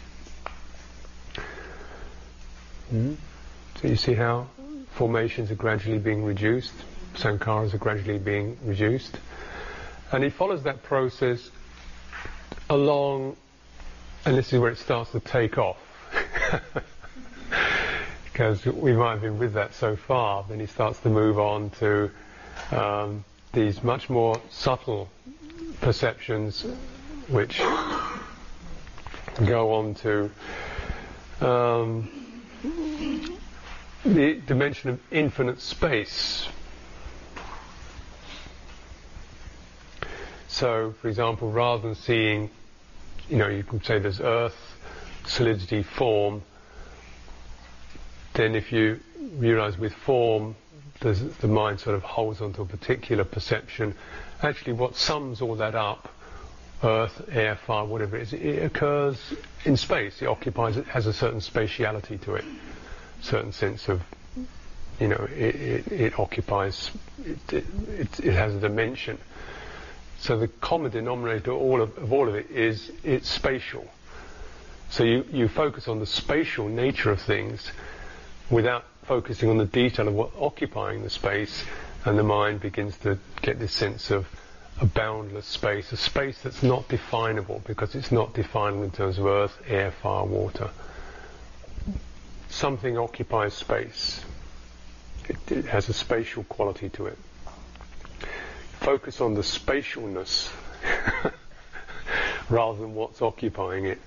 Mm. 2.92 3.16
So 3.80 3.88
you 3.88 3.96
see 3.96 4.14
how 4.14 4.48
formations 4.92 5.50
are 5.50 5.56
gradually 5.56 5.98
being 5.98 6.24
reduced, 6.24 6.72
sankharas 7.14 7.74
are 7.74 7.78
gradually 7.78 8.18
being 8.18 8.56
reduced, 8.64 9.18
and 10.12 10.22
he 10.22 10.30
follows 10.30 10.62
that 10.62 10.82
process 10.82 11.50
along, 12.70 13.36
and 14.24 14.36
this 14.36 14.52
is 14.52 14.60
where 14.60 14.70
it 14.70 14.78
starts 14.78 15.10
to 15.12 15.20
take 15.20 15.58
off. 15.58 15.78
because 18.34 18.64
we 18.66 18.92
might 18.92 19.12
have 19.12 19.20
been 19.20 19.38
with 19.38 19.54
that 19.54 19.72
so 19.74 19.94
far, 19.94 20.44
then 20.48 20.58
he 20.58 20.66
starts 20.66 20.98
to 20.98 21.08
move 21.08 21.38
on 21.38 21.70
to 21.70 22.10
um, 22.72 23.24
these 23.52 23.80
much 23.84 24.10
more 24.10 24.40
subtle 24.50 25.08
perceptions 25.80 26.66
which 27.28 27.58
go 29.46 29.74
on 29.74 29.94
to 29.94 30.28
um, 31.40 32.08
the 34.04 34.34
dimension 34.46 34.90
of 34.90 35.00
infinite 35.10 35.60
space. 35.60 36.46
So, 40.48 40.94
for 41.00 41.08
example, 41.08 41.50
rather 41.50 41.82
than 41.82 41.94
seeing, 41.94 42.50
you 43.28 43.38
know, 43.38 43.48
you 43.48 43.64
can 43.64 43.82
say 43.82 43.98
there's 43.98 44.20
earth, 44.20 44.56
solidity, 45.26 45.82
form, 45.82 46.42
then 48.34 48.54
if 48.54 48.70
you 48.72 49.00
realize 49.36 49.78
with 49.78 49.94
form, 49.94 50.54
the 51.00 51.48
mind 51.48 51.80
sort 51.80 51.96
of 51.96 52.02
holds 52.02 52.40
onto 52.40 52.62
a 52.62 52.66
particular 52.66 53.24
perception. 53.24 53.94
Actually, 54.42 54.74
what 54.74 54.96
sums 54.96 55.40
all 55.40 55.56
that 55.56 55.74
up, 55.74 56.08
earth, 56.82 57.28
air, 57.30 57.56
fire, 57.56 57.84
whatever 57.84 58.16
it 58.16 58.22
is, 58.22 58.32
it 58.32 58.62
occurs 58.62 59.18
in 59.64 59.76
space. 59.76 60.22
It 60.22 60.26
occupies, 60.26 60.76
it 60.76 60.86
has 60.86 61.06
a 61.06 61.12
certain 61.12 61.40
spatiality 61.40 62.20
to 62.22 62.34
it, 62.34 62.44
certain 63.24 63.52
sense 63.52 63.88
of, 63.88 64.02
you 65.00 65.08
know, 65.08 65.26
it, 65.36 65.54
it, 65.54 65.92
it 65.92 66.18
occupies, 66.18 66.90
it, 67.24 67.64
it, 68.22 68.32
has 68.32 68.54
a 68.54 68.60
dimension. 68.60 69.18
So 70.18 70.38
the 70.38 70.48
common 70.48 70.90
denominator 70.90 71.50
all 71.52 71.82
of, 71.82 71.96
of 71.98 72.12
all 72.12 72.28
of 72.28 72.34
it 72.34 72.50
is 72.50 72.90
it's 73.02 73.28
spatial. 73.28 73.86
So 74.90 75.04
you, 75.04 75.24
you 75.32 75.48
focus 75.48 75.88
on 75.88 75.98
the 75.98 76.06
spatial 76.06 76.68
nature 76.68 77.10
of 77.10 77.20
things 77.20 77.72
without 78.50 78.84
focusing 79.04 79.50
on 79.50 79.58
the 79.58 79.66
detail 79.66 80.08
of 80.08 80.14
what's 80.14 80.36
occupying 80.38 81.02
the 81.02 81.10
space, 81.10 81.64
and 82.04 82.18
the 82.18 82.22
mind 82.22 82.60
begins 82.60 82.96
to 82.98 83.18
get 83.42 83.58
this 83.58 83.72
sense 83.72 84.10
of 84.10 84.26
a 84.80 84.86
boundless 84.86 85.46
space, 85.46 85.92
a 85.92 85.96
space 85.96 86.38
that's 86.42 86.62
not 86.62 86.88
definable 86.88 87.62
because 87.66 87.94
it's 87.94 88.10
not 88.10 88.34
defined 88.34 88.82
in 88.82 88.90
terms 88.90 89.18
of 89.18 89.26
earth, 89.26 89.56
air, 89.66 89.90
fire, 89.90 90.24
water. 90.24 90.70
Something 92.54 92.96
occupies 92.96 93.52
space. 93.52 94.20
It, 95.28 95.36
it 95.50 95.64
has 95.64 95.88
a 95.88 95.92
spatial 95.92 96.44
quality 96.44 96.88
to 96.90 97.06
it. 97.06 97.18
Focus 98.78 99.20
on 99.20 99.34
the 99.34 99.40
spatialness 99.40 100.50
rather 102.48 102.78
than 102.78 102.94
what's 102.94 103.20
occupying 103.20 103.86
it, 103.86 103.98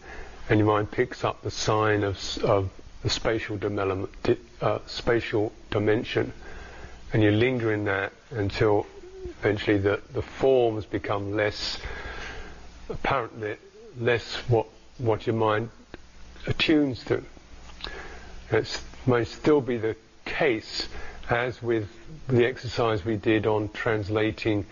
and 0.49 0.59
your 0.59 0.67
mind 0.69 0.89
picks 0.91 1.25
up 1.25 1.41
the 1.41 1.51
sign 1.51 2.05
of, 2.05 2.17
of 2.41 2.69
the 3.03 3.09
spatial, 3.09 3.59
uh, 4.61 4.79
spatial 4.85 5.51
dimension, 5.69 6.31
and 7.11 7.21
you 7.21 7.31
linger 7.31 7.73
in 7.73 7.83
that 7.83 8.13
until 8.31 8.87
eventually 9.41 9.77
the, 9.77 9.99
the 10.13 10.21
forms 10.21 10.85
become 10.85 11.35
less 11.35 11.79
apparently 12.87 13.57
less 13.99 14.35
what 14.47 14.67
what 14.99 15.27
your 15.27 15.35
mind 15.35 15.69
attunes 16.47 17.03
to. 17.03 17.21
It 18.51 18.81
may 19.05 19.25
still 19.25 19.61
be 19.61 19.77
the 19.77 19.95
case 20.25 20.87
as 21.29 21.61
with 21.61 21.89
the 22.27 22.45
exercise 22.45 23.03
we 23.03 23.17
did 23.17 23.45
on 23.45 23.69
translating 23.69 24.65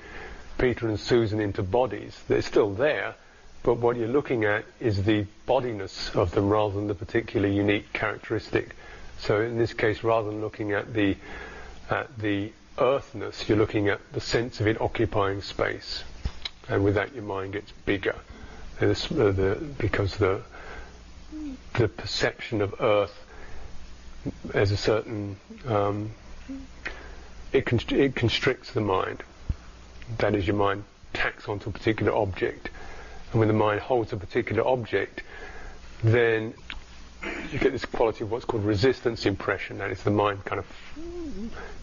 Peter 0.58 0.88
and 0.88 1.00
Susan 1.00 1.42
into 1.42 1.62
bodies. 1.62 2.18
They're 2.28 2.42
still 2.42 2.74
there, 2.74 3.16
but 3.64 3.76
what 3.76 3.98
you're 3.98 4.08
looking 4.08 4.46
at 4.46 4.64
is 4.80 5.04
the 5.04 5.26
bodiness 5.46 6.16
of 6.16 6.32
them 6.32 6.50
rather 6.50 6.76
than 6.76 6.88
the 6.88 6.96
particular 6.96 7.50
unique 7.50 7.92
characteristic. 7.92 8.76
So 9.20 9.42
in 9.42 9.58
this 9.58 9.74
case, 9.74 10.04
rather 10.04 10.30
than 10.30 10.42
looking 10.42 10.72
at 10.72 10.94
the 10.94 11.18
at 11.90 12.18
the 12.18 12.52
earthness, 12.78 13.48
you're 13.48 13.58
looking 13.58 13.90
at 13.90 14.00
the 14.14 14.22
sense 14.22 14.60
of 14.60 14.68
it 14.68 14.80
occupying 14.80 15.42
space, 15.42 16.04
and 16.70 16.84
with 16.84 16.96
that, 16.96 17.14
your 17.14 17.24
mind 17.24 17.54
gets 17.54 17.72
bigger, 17.86 18.16
uh, 18.82 18.86
the, 18.88 19.74
because 19.78 20.18
the 20.18 20.42
the 21.74 21.88
perception 21.88 22.62
of 22.62 22.76
earth 22.80 23.25
as 24.54 24.72
a 24.72 24.78
certain 24.78 25.38
um, 25.68 26.12
it, 27.54 27.66
const- 27.66 27.92
it 27.92 28.16
constricts 28.16 28.72
the 28.72 28.82
mind. 28.82 29.24
That 30.18 30.36
is, 30.36 30.46
your 30.46 30.56
mind 30.56 30.84
tacks 31.14 31.48
onto 31.48 31.70
a 31.70 31.74
particular 31.74 32.14
object 32.14 32.70
and 33.36 33.40
when 33.42 33.50
the 33.50 33.54
mind 33.54 33.82
holds 33.82 34.14
a 34.14 34.18
particular 34.18 34.66
object, 34.66 35.22
then 36.02 36.54
you 37.52 37.60
get 37.60 37.74
this 37.74 37.84
quality 37.84 38.24
of 38.24 38.32
what's 38.32 38.46
called 38.46 38.64
resistance 38.64 39.26
impression. 39.26 39.80
That 39.80 39.92
is, 39.92 40.04
the 40.04 40.10
mind 40.10 40.46
kind 40.46 40.60
of 40.60 40.66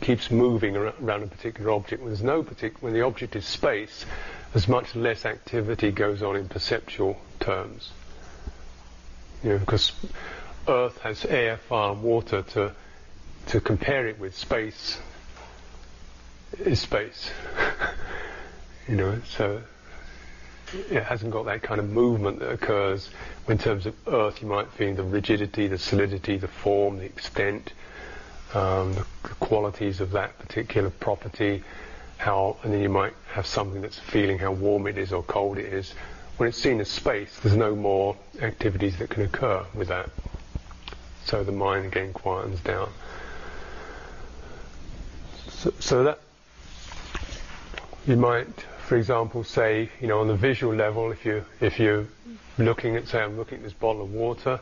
keeps 0.00 0.30
moving 0.30 0.76
around 0.76 1.22
a 1.22 1.26
particular 1.26 1.72
object. 1.72 2.00
When 2.00 2.10
there's 2.10 2.22
no 2.22 2.42
particular, 2.42 2.78
when 2.80 2.94
the 2.94 3.02
object 3.02 3.36
is 3.36 3.44
space, 3.44 4.06
as 4.54 4.66
much 4.66 4.94
less 4.94 5.26
activity 5.26 5.90
goes 5.90 6.22
on 6.22 6.36
in 6.36 6.48
perceptual 6.48 7.18
terms. 7.38 7.90
You 9.44 9.50
know, 9.50 9.58
because 9.58 9.92
Earth 10.68 10.98
has 10.98 11.24
air, 11.24 11.56
fire, 11.56 11.92
and 11.92 12.02
water 12.02 12.42
to 12.42 12.72
to 13.46 13.60
compare 13.60 14.06
it 14.06 14.18
with 14.18 14.36
space 14.36 15.00
is 16.58 16.80
space. 16.80 17.30
you 18.88 18.96
know, 18.96 19.20
so 19.24 19.62
it 20.90 21.02
hasn't 21.02 21.32
got 21.32 21.44
that 21.46 21.62
kind 21.62 21.80
of 21.80 21.88
movement 21.88 22.38
that 22.40 22.50
occurs 22.50 23.10
in 23.48 23.58
terms 23.58 23.86
of 23.86 23.94
Earth. 24.06 24.40
You 24.40 24.48
might 24.48 24.70
feel 24.72 24.94
the 24.94 25.02
rigidity, 25.02 25.68
the 25.68 25.78
solidity, 25.78 26.36
the 26.38 26.48
form, 26.48 26.98
the 26.98 27.04
extent, 27.04 27.72
um, 28.54 28.94
the, 28.94 29.06
the, 29.22 29.34
qualities 29.40 30.00
of 30.00 30.10
that 30.12 30.38
particular 30.38 30.90
property. 30.90 31.62
How, 32.18 32.56
and 32.62 32.72
then 32.72 32.80
you 32.80 32.88
might 32.88 33.14
have 33.32 33.46
something 33.46 33.82
that's 33.82 33.98
feeling 33.98 34.38
how 34.38 34.52
warm 34.52 34.86
it 34.86 34.96
is 34.96 35.12
or 35.12 35.22
cold 35.24 35.58
it 35.58 35.72
is. 35.72 35.92
When 36.36 36.48
it's 36.48 36.58
seen 36.58 36.80
as 36.80 36.88
space, 36.88 37.38
there's 37.42 37.56
no 37.56 37.74
more 37.74 38.16
activities 38.40 38.96
that 38.98 39.10
can 39.10 39.24
occur 39.24 39.64
with 39.74 39.88
that. 39.88 40.08
So 41.24 41.44
the 41.44 41.52
mind 41.52 41.86
again 41.86 42.12
quietens 42.12 42.62
down. 42.62 42.90
So, 45.48 45.72
so 45.78 46.04
that 46.04 46.18
you 48.06 48.16
might 48.16 48.66
for 48.92 48.98
example, 48.98 49.42
say, 49.42 49.88
you 50.02 50.06
know, 50.06 50.20
on 50.20 50.28
the 50.28 50.34
visual 50.34 50.74
level, 50.74 51.12
if 51.12 51.24
you 51.24 51.44
if 51.60 51.78
you're 51.78 52.06
looking 52.58 52.94
at, 52.96 53.08
say, 53.08 53.22
I'm 53.22 53.38
looking 53.38 53.56
at 53.56 53.64
this 53.64 53.72
bottle 53.72 54.02
of 54.02 54.12
water 54.12 54.60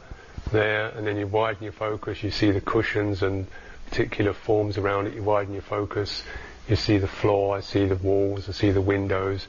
there, 0.53 0.91
and 0.91 1.05
then 1.05 1.17
you 1.17 1.27
widen 1.27 1.65
your 1.65 1.73
focus, 1.73 2.23
you 2.23 2.31
see 2.31 2.53
the 2.53 2.61
cushions 2.61 3.25
and 3.25 3.49
particular 3.89 4.33
forms 4.33 4.79
around 4.79 5.09
it. 5.09 5.15
You 5.15 5.25
widen 5.25 5.53
your 5.53 5.63
focus, 5.63 6.23
you 6.69 6.77
see 6.77 6.99
the 6.99 7.09
floor, 7.09 7.57
I 7.57 7.61
see 7.61 7.87
the 7.87 7.97
walls, 7.97 8.49
I 8.49 8.53
see 8.53 8.71
the 8.71 8.81
windows, 8.81 9.49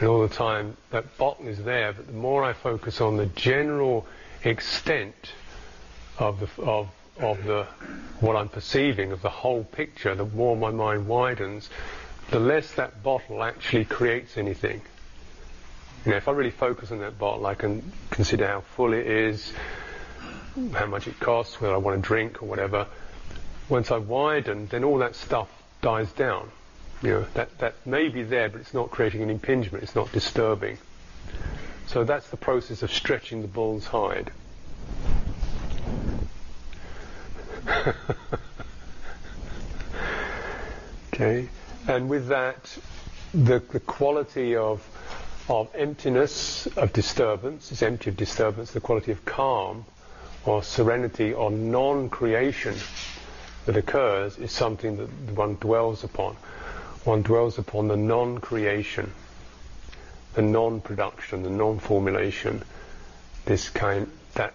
and 0.00 0.08
all 0.08 0.26
the 0.26 0.34
time 0.34 0.76
that 0.90 1.16
bottle 1.18 1.46
is 1.46 1.62
there. 1.62 1.92
But 1.92 2.08
the 2.08 2.12
more 2.14 2.42
I 2.42 2.52
focus 2.52 3.00
on 3.00 3.18
the 3.18 3.26
general 3.26 4.08
extent 4.42 5.14
of 6.18 6.40
the 6.40 6.62
of 6.62 6.88
of 7.18 7.44
the 7.44 7.66
what 8.20 8.36
I'm 8.36 8.48
perceiving 8.48 9.12
of 9.12 9.22
the 9.22 9.30
whole 9.30 9.64
picture, 9.64 10.14
the 10.14 10.24
more 10.24 10.56
my 10.56 10.70
mind 10.70 11.06
widens, 11.06 11.68
the 12.30 12.40
less 12.40 12.72
that 12.72 13.02
bottle 13.02 13.42
actually 13.42 13.84
creates 13.84 14.36
anything. 14.36 14.82
You 16.04 16.12
know, 16.12 16.16
if 16.18 16.28
I 16.28 16.32
really 16.32 16.50
focus 16.50 16.92
on 16.92 17.00
that 17.00 17.18
bottle, 17.18 17.46
I 17.46 17.54
can 17.54 17.92
consider 18.10 18.46
how 18.46 18.60
full 18.60 18.92
it 18.92 19.06
is, 19.06 19.52
how 20.72 20.86
much 20.86 21.08
it 21.08 21.18
costs, 21.18 21.60
whether 21.60 21.74
I 21.74 21.78
want 21.78 22.02
to 22.02 22.06
drink 22.06 22.42
or 22.42 22.46
whatever. 22.46 22.86
once 23.68 23.90
I 23.90 23.98
widen, 23.98 24.66
then 24.66 24.84
all 24.84 24.98
that 24.98 25.16
stuff 25.16 25.48
dies 25.82 26.10
down. 26.12 26.50
You 27.02 27.10
know, 27.10 27.26
that, 27.34 27.58
that 27.58 27.74
may 27.84 28.08
be 28.08 28.22
there, 28.22 28.48
but 28.48 28.60
it's 28.60 28.72
not 28.72 28.90
creating 28.90 29.22
an 29.22 29.30
impingement, 29.30 29.82
it's 29.82 29.94
not 29.94 30.10
disturbing. 30.12 30.78
So 31.88 32.04
that's 32.04 32.28
the 32.28 32.36
process 32.36 32.82
of 32.82 32.92
stretching 32.92 33.42
the 33.42 33.48
bull's 33.48 33.86
hide. 33.86 34.30
okay, 41.14 41.48
and 41.88 42.08
with 42.08 42.28
that, 42.28 42.78
the, 43.32 43.58
the 43.72 43.80
quality 43.80 44.56
of 44.56 44.86
of 45.48 45.68
emptiness, 45.76 46.66
of 46.76 46.92
disturbance, 46.92 47.70
is 47.70 47.82
empty 47.82 48.10
of 48.10 48.16
disturbance, 48.16 48.72
the 48.72 48.80
quality 48.80 49.12
of 49.12 49.24
calm 49.24 49.84
or 50.44 50.62
serenity 50.62 51.32
or 51.32 51.50
non-creation 51.50 52.74
that 53.66 53.76
occurs 53.76 54.38
is 54.38 54.50
something 54.50 54.96
that 54.96 55.08
one 55.36 55.54
dwells 55.56 56.02
upon. 56.04 56.36
One 57.04 57.22
dwells 57.22 57.58
upon 57.58 57.88
the 57.88 57.96
non-creation, 57.96 59.12
the 60.34 60.42
non-production, 60.42 61.44
the 61.44 61.50
non-formulation, 61.50 62.64
this 63.44 63.68
kind, 63.70 64.10
that, 64.34 64.54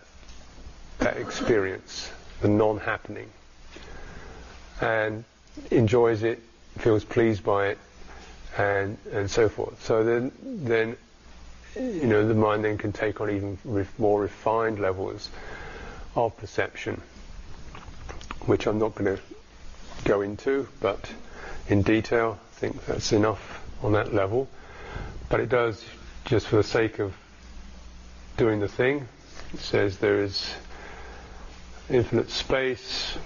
that 1.00 1.18
experience, 1.18 2.10
the 2.42 2.48
non-happening, 2.48 3.30
and 4.82 5.24
enjoys 5.70 6.24
it, 6.24 6.42
feels 6.80 7.04
pleased 7.04 7.44
by 7.44 7.68
it, 7.68 7.78
and 8.58 8.98
and 9.12 9.30
so 9.30 9.50
forth. 9.50 9.84
So 9.84 10.04
then, 10.04 10.32
then 10.44 10.98
you 11.76 12.08
know, 12.08 12.28
the 12.28 12.34
mind 12.34 12.66
then 12.66 12.78
can 12.78 12.92
take 12.92 13.22
on 13.22 13.30
even 13.30 13.58
ref- 13.64 13.98
more 13.98 14.22
refined 14.22 14.80
levels 14.80 15.30
of 16.16 16.36
perception, 16.38 17.02
which 18.46 18.68
I'm 18.68 18.80
not 18.80 18.96
going 18.96 19.18
to 19.18 19.24
go 20.04 20.22
into, 20.22 20.68
but 20.80 21.12
in 21.70 21.82
detail, 21.82 22.38
I 22.40 22.60
think 22.60 22.86
that's 22.86 23.14
enough 23.14 23.64
on 23.82 23.94
that 23.94 24.14
level. 24.14 24.50
But 25.30 25.40
it 25.40 25.50
does, 25.50 25.84
just 26.26 26.48
for 26.48 26.58
the 26.58 26.64
sake 26.64 27.00
of 27.00 27.14
doing 28.38 28.60
the 28.60 28.68
thing, 28.68 29.08
it 29.54 29.60
says 29.60 29.98
there 30.00 30.22
is 30.22 30.54
infinite 31.92 32.30
space, 32.30 33.18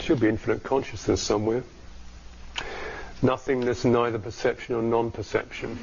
should 0.00 0.20
be 0.20 0.28
infinite 0.28 0.62
consciousness 0.62 1.22
somewhere 1.22 1.62
nothingness, 3.24 3.84
neither 3.84 4.18
perception 4.18 4.76
or 4.76 4.82
non-perception. 4.82 5.78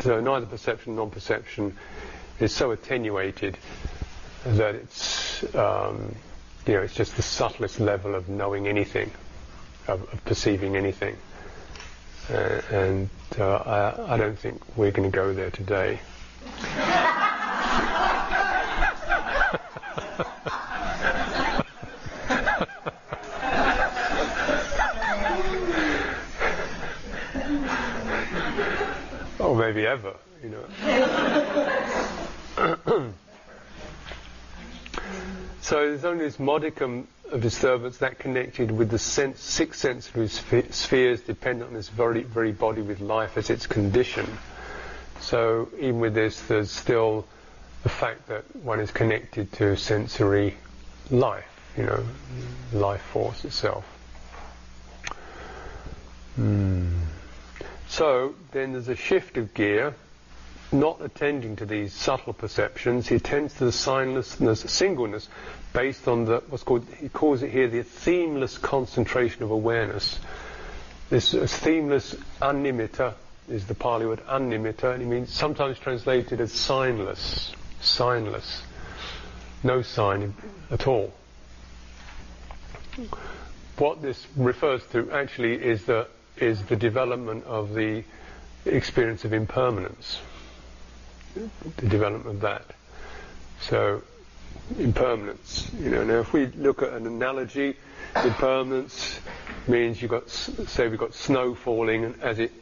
So 0.00 0.20
neither 0.20 0.46
perception 0.46 0.94
nor 0.94 1.06
non-perception 1.06 1.76
is 2.38 2.54
so 2.54 2.70
attenuated 2.70 3.56
that 4.44 4.74
it's 4.74 5.42
um, 5.54 6.14
you 6.66 6.74
know 6.74 6.82
it's 6.82 6.94
just 6.94 7.16
the 7.16 7.22
subtlest 7.22 7.80
level 7.80 8.14
of 8.14 8.28
knowing 8.28 8.68
anything, 8.68 9.10
of, 9.88 10.02
of 10.12 10.24
perceiving 10.24 10.76
anything, 10.76 11.16
uh, 12.30 12.60
and 12.70 13.08
uh, 13.38 13.56
I, 13.56 14.14
I 14.14 14.16
don't 14.18 14.38
think 14.38 14.60
we're 14.76 14.92
going 14.92 15.10
to 15.10 15.16
go 15.16 15.32
there 15.32 15.50
today. 15.50 15.98
Maybe 29.66 29.86
ever, 29.86 30.14
you 30.44 30.50
know. 30.50 30.64
so 35.60 35.88
there's 35.88 36.04
only 36.04 36.24
this 36.24 36.38
modicum 36.38 37.08
of 37.32 37.42
disturbance 37.42 37.98
that 37.98 38.20
connected 38.20 38.70
with 38.70 38.90
the 38.90 38.98
sense, 38.98 39.40
six 39.40 39.80
sensory 39.80 40.28
spheres 40.28 41.20
dependent 41.22 41.68
on 41.68 41.74
this 41.74 41.88
very, 41.88 42.22
very 42.22 42.52
body 42.52 42.80
with 42.80 43.00
life 43.00 43.36
as 43.36 43.50
its 43.50 43.66
condition. 43.66 44.38
So 45.20 45.68
even 45.78 45.98
with 45.98 46.14
this, 46.14 46.40
there's 46.42 46.70
still 46.70 47.26
the 47.82 47.88
fact 47.88 48.28
that 48.28 48.44
one 48.54 48.78
is 48.78 48.92
connected 48.92 49.52
to 49.54 49.76
sensory 49.76 50.56
life, 51.10 51.44
you 51.76 51.82
know, 51.82 52.04
life 52.72 53.02
force 53.02 53.44
itself. 53.44 53.84
Hmm. 56.36 57.05
So 57.88 58.34
then 58.52 58.72
there's 58.72 58.88
a 58.88 58.96
shift 58.96 59.36
of 59.36 59.54
gear, 59.54 59.94
not 60.72 61.00
attending 61.00 61.56
to 61.56 61.66
these 61.66 61.92
subtle 61.92 62.32
perceptions. 62.32 63.08
He 63.08 63.16
attends 63.16 63.54
to 63.54 63.66
the 63.66 63.70
signlessness, 63.70 64.68
singleness, 64.68 65.28
based 65.72 66.08
on 66.08 66.24
the 66.24 66.42
what's 66.48 66.64
called 66.64 66.86
he 66.98 67.08
calls 67.08 67.42
it 67.42 67.50
here 67.50 67.68
the 67.68 67.82
themeless 67.82 68.58
concentration 68.58 69.42
of 69.42 69.50
awareness. 69.50 70.18
This 71.10 71.34
uh, 71.34 71.46
themeless 71.46 72.14
animitta 72.42 73.14
is 73.48 73.66
the 73.66 73.74
Pali 73.74 74.06
word 74.06 74.20
animitta, 74.26 74.94
and 74.94 75.02
it 75.02 75.06
means 75.06 75.32
sometimes 75.32 75.78
translated 75.78 76.40
as 76.40 76.52
signless, 76.52 77.52
signless, 77.80 78.62
no 79.62 79.82
sign 79.82 80.34
at 80.70 80.86
all. 80.88 81.12
What 83.78 84.02
this 84.02 84.26
refers 84.36 84.84
to 84.92 85.12
actually 85.12 85.62
is 85.62 85.84
that 85.84 86.08
is 86.38 86.62
the 86.64 86.76
development 86.76 87.44
of 87.44 87.74
the 87.74 88.04
experience 88.64 89.24
of 89.24 89.32
impermanence, 89.32 90.20
the 91.34 91.86
development 91.86 92.36
of 92.36 92.40
that. 92.42 92.64
So, 93.60 94.02
impermanence, 94.78 95.70
you 95.78 95.90
know. 95.90 96.04
Now, 96.04 96.20
if 96.20 96.32
we 96.32 96.46
look 96.46 96.82
at 96.82 96.92
an 96.92 97.06
analogy, 97.06 97.76
impermanence 98.16 99.20
means 99.68 100.00
you've 100.00 100.10
got, 100.10 100.28
say, 100.28 100.88
we've 100.88 100.98
got 100.98 101.14
snow 101.14 101.54
falling, 101.54 102.04
and 102.04 102.22
as 102.22 102.38
it 102.38 102.52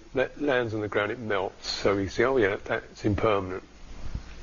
lands 0.41 0.75
on 0.75 0.81
the 0.81 0.89
ground, 0.89 1.13
it 1.13 1.19
melts. 1.19 1.69
So 1.71 1.97
we 1.97 2.09
say, 2.09 2.25
oh 2.25 2.37
yeah, 2.37 2.57
that's 2.65 3.05
impermanent. 3.05 3.63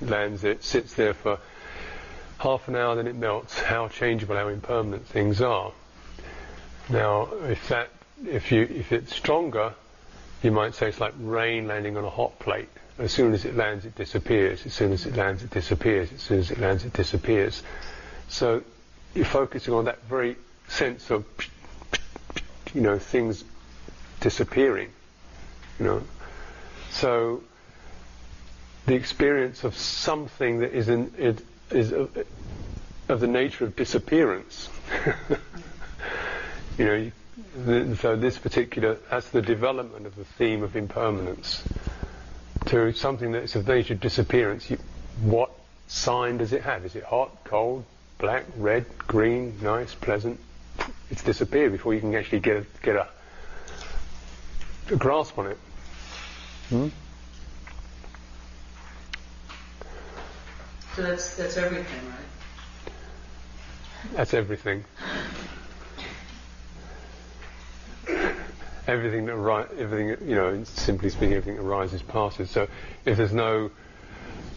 Lands 0.02 0.44
it, 0.44 0.64
sits 0.64 0.94
there 0.94 1.14
for 1.14 1.40
half 2.40 2.68
an 2.68 2.76
hour, 2.76 2.96
then 2.96 3.08
it 3.08 3.16
melts. 3.16 3.60
How 3.60 3.88
changeable, 3.88 4.36
how 4.36 4.48
impermanent 4.48 5.06
things 5.06 5.42
are. 5.42 5.72
Now, 6.90 7.30
if 7.44 7.70
that 7.70 7.90
if 8.26 8.52
you 8.52 8.64
if 8.64 8.92
it's 8.92 9.16
stronger, 9.16 9.74
you 10.42 10.52
might 10.52 10.76
say 10.76 10.90
it's 10.90 11.00
like 11.00 11.14
rain 11.20 11.68
landing 11.68 11.98
on 11.98 12.04
a 12.04 12.10
hot 12.10 12.38
plate. 12.40 12.70
As 12.98 13.12
soon 13.12 13.34
as 13.34 13.46
it 13.46 13.56
lands, 13.56 13.86
it 13.86 13.96
disappears. 13.96 14.66
As 14.66 14.74
soon 14.74 14.92
as 14.92 15.06
it 15.06 15.16
lands, 15.16 15.44
it 15.44 15.50
disappears. 15.50 16.12
As 16.12 16.22
soon 16.22 16.40
as 16.40 16.52
it 16.52 16.60
lands, 16.60 16.86
it 16.86 16.94
disappears. 16.94 17.64
So 18.28 18.64
you're 19.16 19.26
focusing 19.26 19.74
on 19.74 19.86
that 19.86 20.04
very 20.04 20.36
sense 20.68 21.10
of, 21.10 21.26
you 22.74 22.82
know, 22.82 23.00
things 23.00 23.44
disappearing. 24.20 24.90
You 25.80 25.86
know, 25.86 26.04
so 26.92 27.44
the 28.86 28.94
experience 28.96 29.64
of 29.64 29.76
something 29.76 30.60
that 30.60 30.74
is 30.74 30.90
in, 30.90 31.14
it 31.18 31.44
is 31.72 31.92
of, 31.92 32.16
of 33.10 33.20
the 33.20 33.28
nature 33.28 33.66
of 33.66 33.76
disappearance. 33.76 34.70
you 36.78 36.86
know, 36.86 36.96
you 36.96 37.12
so 37.98 38.16
this 38.16 38.38
particular, 38.38 38.98
that's 39.10 39.30
the 39.30 39.42
development 39.42 40.06
of 40.06 40.16
the 40.16 40.26
theme 40.26 40.64
of 40.64 40.76
impermanence 40.76 41.64
to 42.68 42.94
something 42.94 43.32
that's 43.32 43.56
of 43.56 43.68
nature 43.68 43.94
of 43.94 44.00
disappearance. 44.00 44.70
You, 44.70 44.78
what 45.22 45.52
sign 45.88 46.38
does 46.38 46.54
it 46.54 46.62
have? 46.64 46.86
Is 46.86 46.96
it 46.96 47.04
hot, 47.04 47.44
cold, 47.44 47.86
black, 48.18 48.46
red, 48.58 48.86
green, 49.08 49.58
nice, 49.62 49.94
pleasant? 49.94 50.40
It's 51.10 51.24
disappeared 51.24 51.72
before 51.72 51.94
you 51.94 52.00
can 52.00 52.16
actually 52.16 52.40
get 52.40 52.58
a, 52.58 52.66
get 52.82 52.96
a, 52.96 53.08
a 54.92 54.96
grasp 54.96 55.38
on 55.38 55.48
it. 55.48 55.58
Hmm? 56.70 56.88
So 60.96 61.04
that's 61.04 61.36
that's 61.36 61.58
everything, 61.58 62.10
right? 62.10 62.94
That's 64.14 64.34
everything. 64.34 64.84
Everything 68.92 69.26
that 69.26 69.68
everything 69.78 70.30
you 70.30 70.36
know, 70.36 70.64
simply 70.66 71.10
speaking, 71.10 71.34
everything 71.34 71.56
that 71.56 71.64
arises 71.64 72.02
passes. 72.02 72.50
So 72.52 72.68
if 73.06 73.18
there's 73.18 73.34
no, 73.34 73.72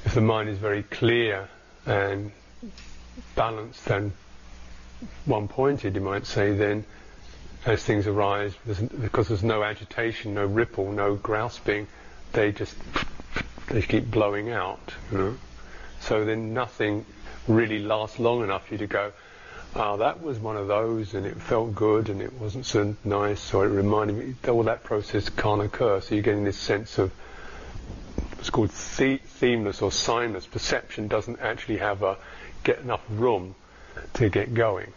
if 0.04 0.14
the 0.14 0.20
mind 0.20 0.48
is 0.48 0.58
very 0.58 0.82
clear 0.82 1.48
and 1.86 2.32
balanced 3.36 3.88
and 3.88 4.12
one-pointed, 5.24 5.94
you 5.94 6.00
might 6.00 6.26
say, 6.26 6.52
then 6.52 6.84
as 7.64 7.82
things 7.82 8.06
arise, 8.06 8.54
there's, 8.66 8.80
because 8.80 9.28
there's 9.28 9.44
no 9.44 9.62
agitation, 9.62 10.34
no 10.34 10.46
ripple, 10.46 10.90
no 10.92 11.14
grasping, 11.14 11.86
they 12.32 12.52
just 12.52 12.74
they 13.68 13.82
keep 13.82 14.10
blowing 14.10 14.50
out. 14.50 14.92
You 15.12 15.18
know? 15.18 15.34
So 16.00 16.24
then 16.24 16.52
nothing 16.52 17.06
really 17.46 17.78
lasts 17.78 18.18
long 18.18 18.42
enough 18.42 18.66
for 18.66 18.74
you 18.74 18.78
to 18.78 18.86
go, 18.86 19.12
ah, 19.76 19.96
that 19.96 20.22
was 20.22 20.38
one 20.38 20.56
of 20.56 20.68
those 20.68 21.14
and 21.14 21.26
it 21.26 21.40
felt 21.40 21.74
good 21.74 22.08
and 22.08 22.22
it 22.22 22.32
wasn't 22.34 22.66
so 22.66 22.94
nice 23.04 23.52
or 23.52 23.66
it 23.66 23.70
reminded 23.70 24.16
me, 24.16 24.34
all 24.48 24.62
that 24.64 24.84
process 24.84 25.28
can't 25.28 25.62
occur. 25.62 26.00
So 26.00 26.14
you're 26.14 26.22
getting 26.22 26.44
this 26.44 26.56
sense 26.56 26.98
of, 26.98 27.12
it's 28.38 28.50
called 28.50 28.70
the- 28.70 29.18
themeless 29.18 29.82
or 29.82 29.90
signless. 29.90 30.50
Perception 30.50 31.08
doesn't 31.08 31.40
actually 31.40 31.78
have 31.78 32.02
a, 32.02 32.16
get 32.62 32.80
enough 32.80 33.02
room 33.10 33.54
to 34.14 34.28
get 34.28 34.54
going. 34.54 34.92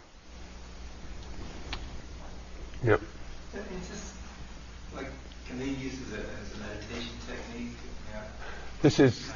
Yep. 2.84 3.00
just 3.88 4.14
like, 4.94 5.06
can 5.48 5.58
they 5.58 5.66
use 5.66 5.94
it 5.94 6.20
as 6.20 6.54
a 6.54 6.58
meditation 6.58 7.16
technique? 7.26 7.76
Yeah. 8.12 8.22
This 8.82 9.00
is 9.00 9.32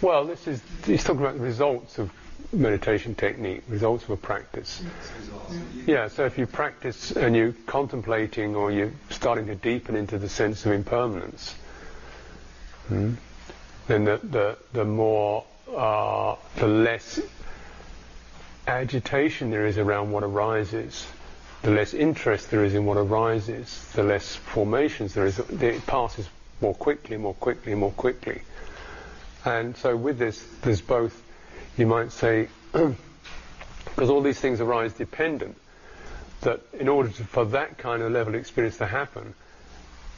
well. 0.00 0.24
This 0.24 0.46
is 0.46 0.62
he's 0.86 1.02
talking 1.02 1.22
about 1.22 1.34
the 1.34 1.42
results 1.42 1.98
of 1.98 2.12
meditation 2.52 3.14
technique, 3.14 3.62
results 3.68 4.04
of 4.04 4.10
a 4.10 4.16
practice. 4.16 4.82
Yeah. 5.86 6.08
So 6.08 6.26
if 6.26 6.38
you 6.38 6.46
practice 6.46 7.12
and 7.12 7.34
you're 7.36 7.54
contemplating 7.66 8.56
or 8.56 8.70
you're 8.70 8.92
starting 9.10 9.46
to 9.46 9.54
deepen 9.54 9.96
into 9.96 10.18
the 10.18 10.28
sense 10.28 10.66
of 10.66 10.72
impermanence, 10.72 11.54
hmm, 12.88 13.14
then 13.86 14.04
the 14.04 14.20
the 14.22 14.58
the 14.72 14.84
more 14.84 15.44
uh, 15.74 16.36
the 16.56 16.66
less 16.66 17.20
agitation 18.66 19.50
there 19.50 19.66
is 19.66 19.78
around 19.78 20.12
what 20.12 20.22
arises, 20.22 21.06
the 21.62 21.70
less 21.70 21.94
interest 21.94 22.50
there 22.50 22.64
is 22.64 22.74
in 22.74 22.84
what 22.86 22.96
arises, 22.96 23.84
the 23.94 24.02
less 24.02 24.36
formations 24.36 25.14
there 25.14 25.26
is. 25.26 25.38
It 25.38 25.86
passes 25.86 26.28
more 26.60 26.74
quickly, 26.74 27.16
more 27.16 27.34
quickly, 27.34 27.74
more 27.74 27.92
quickly. 27.92 28.42
And 29.44 29.76
so 29.76 29.96
with 29.96 30.18
this, 30.18 30.44
there's 30.62 30.80
both, 30.80 31.22
you 31.76 31.86
might 31.86 32.12
say, 32.12 32.48
because 32.72 34.10
all 34.10 34.22
these 34.22 34.40
things 34.40 34.60
arise 34.60 34.92
dependent, 34.92 35.56
that 36.42 36.60
in 36.72 36.88
order 36.88 37.08
to, 37.10 37.24
for 37.24 37.44
that 37.46 37.78
kind 37.78 38.02
of 38.02 38.12
level 38.12 38.34
of 38.34 38.40
experience 38.40 38.78
to 38.78 38.86
happen, 38.86 39.34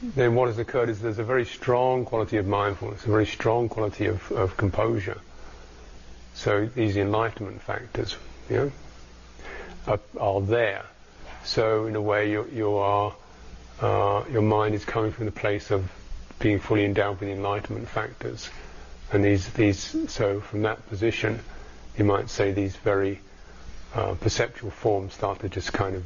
then 0.01 0.35
what 0.35 0.47
has 0.47 0.59
occurred 0.59 0.89
is 0.89 1.01
there's 1.01 1.19
a 1.19 1.23
very 1.23 1.45
strong 1.45 2.05
quality 2.05 2.37
of 2.37 2.45
mindfulness, 2.45 3.05
a 3.05 3.09
very 3.09 3.25
strong 3.25 3.69
quality 3.69 4.07
of, 4.07 4.31
of 4.31 4.57
composure. 4.57 5.19
So 6.33 6.65
these 6.65 6.97
enlightenment 6.97 7.61
factors, 7.61 8.17
you 8.49 8.57
know, 8.57 8.71
are, 9.87 9.99
are 10.19 10.41
there. 10.41 10.83
So 11.43 11.85
in 11.85 11.95
a 11.95 12.01
way, 12.01 12.31
you, 12.31 12.49
you 12.51 12.75
are, 12.75 13.13
uh, 13.81 14.23
your 14.31 14.41
mind 14.41 14.75
is 14.75 14.83
coming 14.85 15.11
from 15.11 15.25
the 15.25 15.31
place 15.31 15.71
of 15.71 15.89
being 16.39 16.59
fully 16.59 16.83
endowed 16.83 17.19
with 17.19 17.29
enlightenment 17.29 17.87
factors, 17.87 18.49
and 19.13 19.23
these 19.23 19.47
these. 19.53 19.95
So 20.11 20.41
from 20.41 20.63
that 20.63 20.87
position, 20.89 21.39
you 21.97 22.03
might 22.03 22.29
say 22.29 22.51
these 22.51 22.75
very 22.75 23.19
uh, 23.93 24.15
perceptual 24.15 24.71
forms 24.71 25.13
start 25.13 25.39
to 25.39 25.49
just 25.49 25.71
kind 25.71 25.95
of 25.95 26.03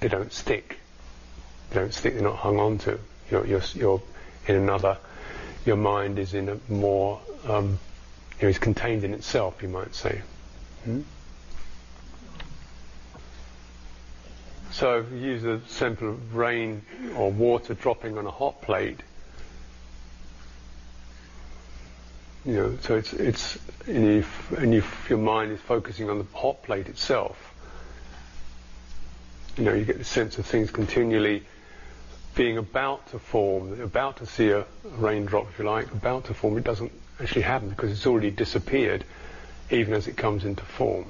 they 0.00 0.08
don't 0.08 0.32
stick. 0.32 0.78
They 1.70 1.80
don't 1.80 1.94
stick. 1.94 2.14
They're 2.14 2.22
not 2.22 2.36
hung 2.36 2.58
on 2.58 2.78
to. 2.78 2.98
You're, 3.30 3.46
you're, 3.46 3.62
you're 3.74 4.02
in 4.46 4.56
another. 4.56 4.98
Your 5.64 5.76
mind 5.76 6.18
is 6.18 6.34
in 6.34 6.48
a 6.48 6.58
more 6.68 7.20
um, 7.48 7.78
you 8.38 8.44
know, 8.44 8.48
is 8.48 8.58
contained 8.58 9.04
in 9.04 9.14
itself, 9.14 9.62
you 9.62 9.68
might 9.68 9.94
say. 9.94 10.22
Hmm? 10.84 11.00
So 14.70 14.98
if 14.98 15.10
you 15.10 15.18
use 15.18 15.44
a 15.44 15.60
simple 15.66 16.18
rain 16.32 16.82
or 17.16 17.30
water 17.30 17.74
dropping 17.74 18.18
on 18.18 18.26
a 18.26 18.30
hot 18.30 18.60
plate, 18.60 19.00
you 22.46 22.54
know, 22.54 22.78
so 22.82 22.96
it's 22.96 23.12
it's 23.12 23.58
and 23.88 24.06
if, 24.06 24.52
and 24.52 24.72
if 24.72 25.10
your 25.10 25.18
mind 25.18 25.52
is 25.52 25.60
focusing 25.60 26.08
on 26.08 26.18
the 26.18 26.24
hot 26.32 26.62
plate 26.62 26.88
itself, 26.88 27.36
you 29.56 29.64
know, 29.64 29.74
you 29.74 29.84
get 29.84 29.98
the 29.98 30.04
sense 30.04 30.38
of 30.38 30.46
things 30.46 30.70
continually 30.70 31.42
being 32.36 32.58
about 32.58 33.08
to 33.10 33.18
form, 33.18 33.80
about 33.80 34.18
to 34.18 34.26
see 34.26 34.50
a 34.50 34.64
raindrop, 34.84 35.48
if 35.50 35.58
you 35.58 35.64
like, 35.64 35.90
about 35.90 36.26
to 36.26 36.34
form. 36.34 36.56
It 36.56 36.64
doesn't 36.64 36.92
actually 37.20 37.42
happen 37.42 37.70
because 37.70 37.90
it's 37.90 38.06
already 38.06 38.30
disappeared, 38.30 39.04
even 39.70 39.94
as 39.94 40.06
it 40.06 40.16
comes 40.16 40.44
into 40.44 40.62
form. 40.62 41.06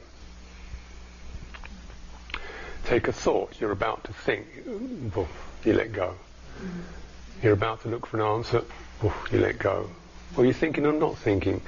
Take 2.85 3.09
a 3.09 3.12
thought, 3.12 3.61
you're 3.61 3.72
about 3.72 4.05
to 4.05 4.12
think, 4.12 4.46
you 4.64 5.72
let 5.72 5.92
go. 5.92 6.14
Mm-hmm. 6.59 6.81
You're 7.42 7.55
about 7.55 7.83
to 7.83 7.88
look 7.88 8.07
for 8.07 8.18
an 8.18 8.22
answer, 8.22 8.62
you 9.33 9.38
let 9.38 9.59
go. 9.59 9.90
Or 10.37 10.45
you're 10.45 10.55
thinking 10.55 10.87
or 10.87 10.93
not 10.93 11.19
thinking? 11.19 11.61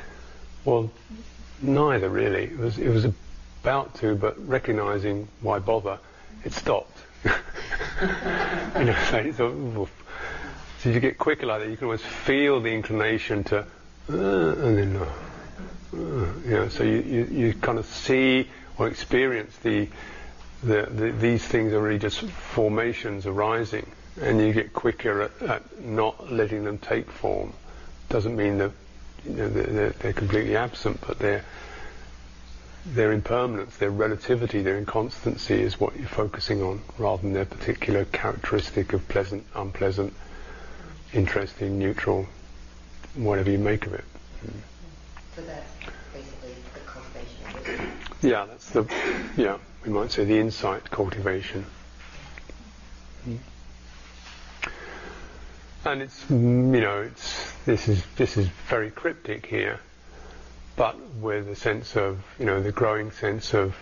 Well, 0.64 0.90
neither 1.62 2.09
really. 2.09 2.44
It 2.44 2.59
was, 2.59 2.79
it 2.79 2.88
was 2.88 3.07
about 3.62 3.94
to, 3.97 4.14
but 4.14 4.37
recognizing 4.49 5.29
why 5.40 5.59
bother, 5.59 5.99
it 6.44 6.53
stopped. 6.53 6.99
you 7.25 8.85
know, 8.85 8.97
so, 9.11 9.88
so 10.81 10.88
you 10.88 11.01
get 11.01 11.18
quicker 11.18 11.47
like 11.47 11.62
that, 11.62 11.71
you 11.71 11.77
can 11.77 11.87
always 11.87 12.03
feel 12.03 12.61
the 12.61 12.71
inclination 12.71 13.44
to, 13.44 13.59
uh, 13.59 14.12
and 14.12 14.79
then, 14.79 14.97
uh, 14.97 15.05
uh, 15.05 15.97
you 16.44 16.51
know, 16.51 16.68
so 16.68 16.85
you, 16.85 17.01
you, 17.01 17.25
you 17.25 17.55
kind 17.55 17.79
of 17.79 17.87
see 17.87 18.49
or 18.79 18.88
experience 18.88 19.57
the 19.59 19.88
the, 20.62 20.88
the, 20.90 21.12
these 21.12 21.44
things 21.44 21.73
are 21.73 21.81
really 21.81 21.99
just 21.99 22.21
formations 22.21 23.27
arising, 23.27 23.87
and 24.21 24.40
you 24.40 24.53
get 24.53 24.73
quicker 24.73 25.23
at, 25.23 25.42
at 25.42 25.81
not 25.81 26.33
letting 26.33 26.64
them 26.64 26.79
take 26.79 27.11
form. 27.11 27.53
Doesn't 28.09 28.37
mean 28.37 28.59
that 28.59 28.73
you 29.25 29.33
know, 29.33 29.49
they're, 29.49 29.90
they're, 29.90 30.12
completely 30.12 30.57
absent, 30.57 31.01
but 31.07 31.18
their 31.18 31.44
their 32.87 33.12
impermanence, 33.12 33.77
their 33.77 33.90
relativity, 33.90 34.62
their 34.62 34.79
inconstancy 34.79 35.61
is 35.61 35.79
what 35.79 35.99
you're 35.99 36.09
focusing 36.09 36.62
on, 36.62 36.81
rather 36.97 37.23
than 37.23 37.35
their 37.35 37.44
particular 37.44 38.07
characteristic 38.07 38.94
of 38.94 39.07
pleasant, 39.09 39.44
unpleasant, 39.55 40.14
interesting, 41.12 41.79
neutral, 41.79 42.27
whatever 43.14 43.51
you 43.51 43.59
make 43.59 43.87
of 43.87 43.94
it. 43.94 44.05
So 45.37 45.42
that's 45.42 45.71
basically 46.14 46.55
the 46.73 46.81
cultivation. 46.81 47.90
Yeah, 48.23 48.47
that's 48.47 48.71
the 48.71 48.87
yeah 49.37 49.59
we 49.85 49.92
might 49.92 50.11
say 50.11 50.25
the 50.25 50.38
insight 50.38 50.90
cultivation. 50.90 51.64
Hmm. 53.25 53.37
And 55.88 56.03
it's 56.03 56.29
you 56.29 56.37
know 56.37 57.01
it's 57.01 57.53
this 57.64 57.88
is 57.88 58.05
this 58.16 58.37
is 58.37 58.46
very 58.68 58.90
cryptic 58.90 59.46
here, 59.46 59.81
but 60.77 61.01
with 61.16 61.48
a 61.48 61.57
sense 61.57 61.96
of 61.96 62.22
you 62.38 62.44
know 62.44 62.62
the 62.62 62.72
growing 62.72 63.11
sense 63.11 63.55
of 63.55 63.74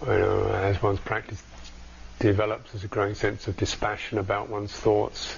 you 0.00 0.08
know 0.08 0.48
as 0.48 0.82
one's 0.82 0.98
practice 0.98 1.40
develops, 2.18 2.72
there's 2.72 2.82
a 2.82 2.88
growing 2.88 3.14
sense 3.14 3.46
of 3.46 3.56
dispassion 3.56 4.18
about 4.18 4.48
one's 4.48 4.72
thoughts. 4.72 5.36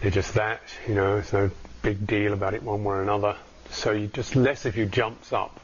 They're 0.00 0.10
just 0.10 0.32
that, 0.34 0.62
you 0.88 0.94
know, 0.94 1.14
there's 1.14 1.32
no 1.34 1.50
big 1.82 2.06
deal 2.06 2.32
about 2.32 2.54
it 2.54 2.62
one 2.62 2.82
way 2.82 2.96
or 2.96 3.02
another. 3.02 3.36
So 3.70 3.92
you 3.92 4.06
just 4.06 4.36
less 4.36 4.64
of 4.64 4.74
you 4.74 4.86
jumps 4.86 5.34
up 5.34 5.60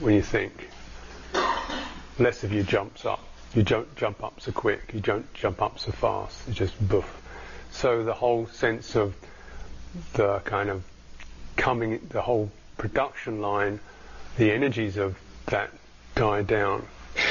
when 0.00 0.14
you 0.14 0.22
think 0.22 0.70
less 2.18 2.42
of 2.42 2.52
you 2.52 2.62
jumps 2.62 3.04
up. 3.04 3.20
You 3.54 3.62
don't 3.62 3.94
jump 3.96 4.24
up 4.24 4.40
so 4.40 4.52
quick. 4.52 4.92
You 4.94 5.00
don't 5.00 5.32
jump 5.34 5.60
up 5.60 5.78
so 5.78 5.92
fast. 5.92 6.48
You 6.48 6.54
just 6.54 6.88
boof. 6.88 7.22
So 7.76 8.04
the 8.04 8.14
whole 8.14 8.46
sense 8.46 8.96
of 8.96 9.14
the 10.14 10.40
kind 10.44 10.70
of 10.70 10.82
coming, 11.56 12.00
the 12.08 12.22
whole 12.22 12.50
production 12.78 13.42
line, 13.42 13.80
the 14.38 14.50
energies 14.50 14.96
of 14.96 15.16
that 15.46 15.70
die 16.14 16.42
down, 16.42 16.86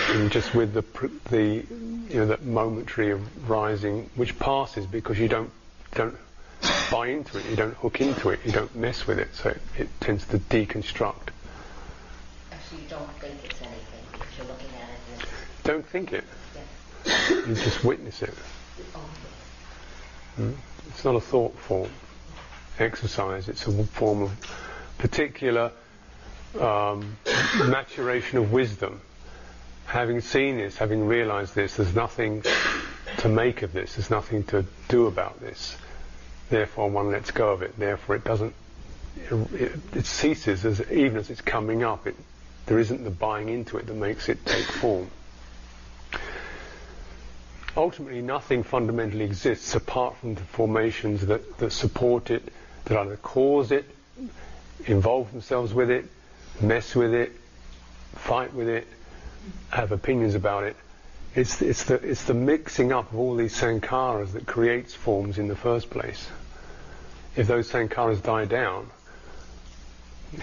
and 0.10 0.32
just 0.32 0.54
with 0.54 0.74
the 0.74 0.84
the 1.32 1.66
you 2.14 2.20
know 2.20 2.28
that 2.28 2.44
momentary 2.44 3.10
of 3.10 3.50
rising, 3.50 4.08
which 4.16 4.38
passes 4.38 4.86
because 4.86 5.18
you 5.18 5.28
don't 5.28 5.50
don't 5.96 6.16
buy 6.92 7.08
into 7.08 7.40
it, 7.40 7.46
you 7.50 7.56
don't 7.56 7.76
hook 7.78 8.00
into 8.00 8.30
it, 8.30 8.40
you 8.46 8.52
don't 8.52 8.76
mess 8.76 9.08
with 9.08 9.18
it, 9.18 9.34
so 9.34 9.50
it, 9.50 9.62
it 9.80 9.90
tends 10.00 10.28
to 10.28 10.38
deconstruct. 10.38 11.30
Actually, 12.52 12.84
you 12.84 12.90
don't 12.90 13.10
think 13.14 13.34
it's 13.44 13.62
anything 13.62 14.22
if 14.22 14.38
you're 14.38 14.48
looking 14.48 14.70
at 14.76 15.22
it. 15.22 15.28
Don't 15.64 15.86
think 15.86 16.14
it. 16.14 16.24
Yes. 17.06 17.30
You 17.48 17.56
just 17.56 17.84
witness 17.84 18.22
it. 18.22 18.34
Mm? 20.40 20.54
It's 20.90 21.04
not 21.04 21.16
a 21.16 21.22
thought 21.22 21.58
form 21.58 21.90
exercise. 22.80 23.48
It's 23.48 23.66
a 23.68 23.84
form 23.84 24.24
of 24.24 24.32
particular 24.98 25.72
um, 26.60 27.18
maturation 27.66 28.38
of 28.38 28.52
wisdom. 28.52 29.02
Having 29.86 30.22
seen 30.22 30.58
this, 30.58 30.78
having 30.78 31.08
realized 31.08 31.54
this, 31.54 31.76
there's 31.76 31.96
nothing 31.96 32.44
to 33.20 33.30
make 33.30 33.62
of 33.62 33.72
this. 33.72 33.96
There's 33.96 34.10
nothing 34.10 34.44
to 34.46 34.66
do 34.88 35.08
about 35.08 35.40
this. 35.40 35.78
Therefore, 36.50 36.90
one 36.90 37.12
lets 37.12 37.32
go 37.32 37.52
of 37.52 37.62
it. 37.62 37.78
Therefore, 37.78 38.16
it 38.16 38.24
doesn't. 38.24 38.54
It, 39.30 39.80
it 39.96 40.06
ceases 40.06 40.66
as 40.66 40.82
even 40.92 41.18
as 41.18 41.30
it's 41.30 41.42
coming 41.42 41.84
up. 41.84 42.08
It, 42.08 42.16
there 42.66 42.80
isn't 42.80 43.04
the 43.04 43.12
buying 43.12 43.50
into 43.50 43.78
it 43.78 43.88
that 43.88 43.94
makes 43.94 44.28
it 44.28 44.46
take 44.46 44.66
form 44.66 45.10
ultimately 47.78 48.22
nothing 48.22 48.64
fundamentally 48.64 49.26
exists 49.26 49.76
apart 49.76 50.16
from 50.18 50.36
the 50.36 50.42
formations 50.42 51.26
that, 51.28 51.58
that 51.58 51.72
support 51.72 52.32
it, 52.32 52.52
that 52.86 52.98
either 52.98 53.18
cause 53.18 53.72
it, 53.72 53.86
involve 54.86 55.32
themselves 55.32 55.74
with 55.74 55.90
it, 55.90 56.06
mess 56.62 56.96
with 56.96 57.14
it, 57.14 57.32
fight 58.16 58.54
with 58.54 58.70
it, 58.70 58.88
have 59.70 59.92
opinions 59.92 60.36
about 60.36 60.64
it. 60.64 60.76
It's, 61.36 61.62
it's, 61.62 61.84
the, 61.84 61.96
it's 61.96 62.24
the 62.24 62.34
mixing 62.34 62.94
up 62.94 63.12
of 63.12 63.20
all 63.20 63.36
these 63.36 63.54
sankharas 63.56 64.32
that 64.34 64.46
creates 64.46 64.94
forms 64.94 65.38
in 65.38 65.50
the 65.50 65.56
first 65.56 65.90
place. 65.90 66.30
If 67.36 67.48
those 67.48 67.70
sankharas 67.70 68.24
die 68.24 68.46
down, 68.46 68.90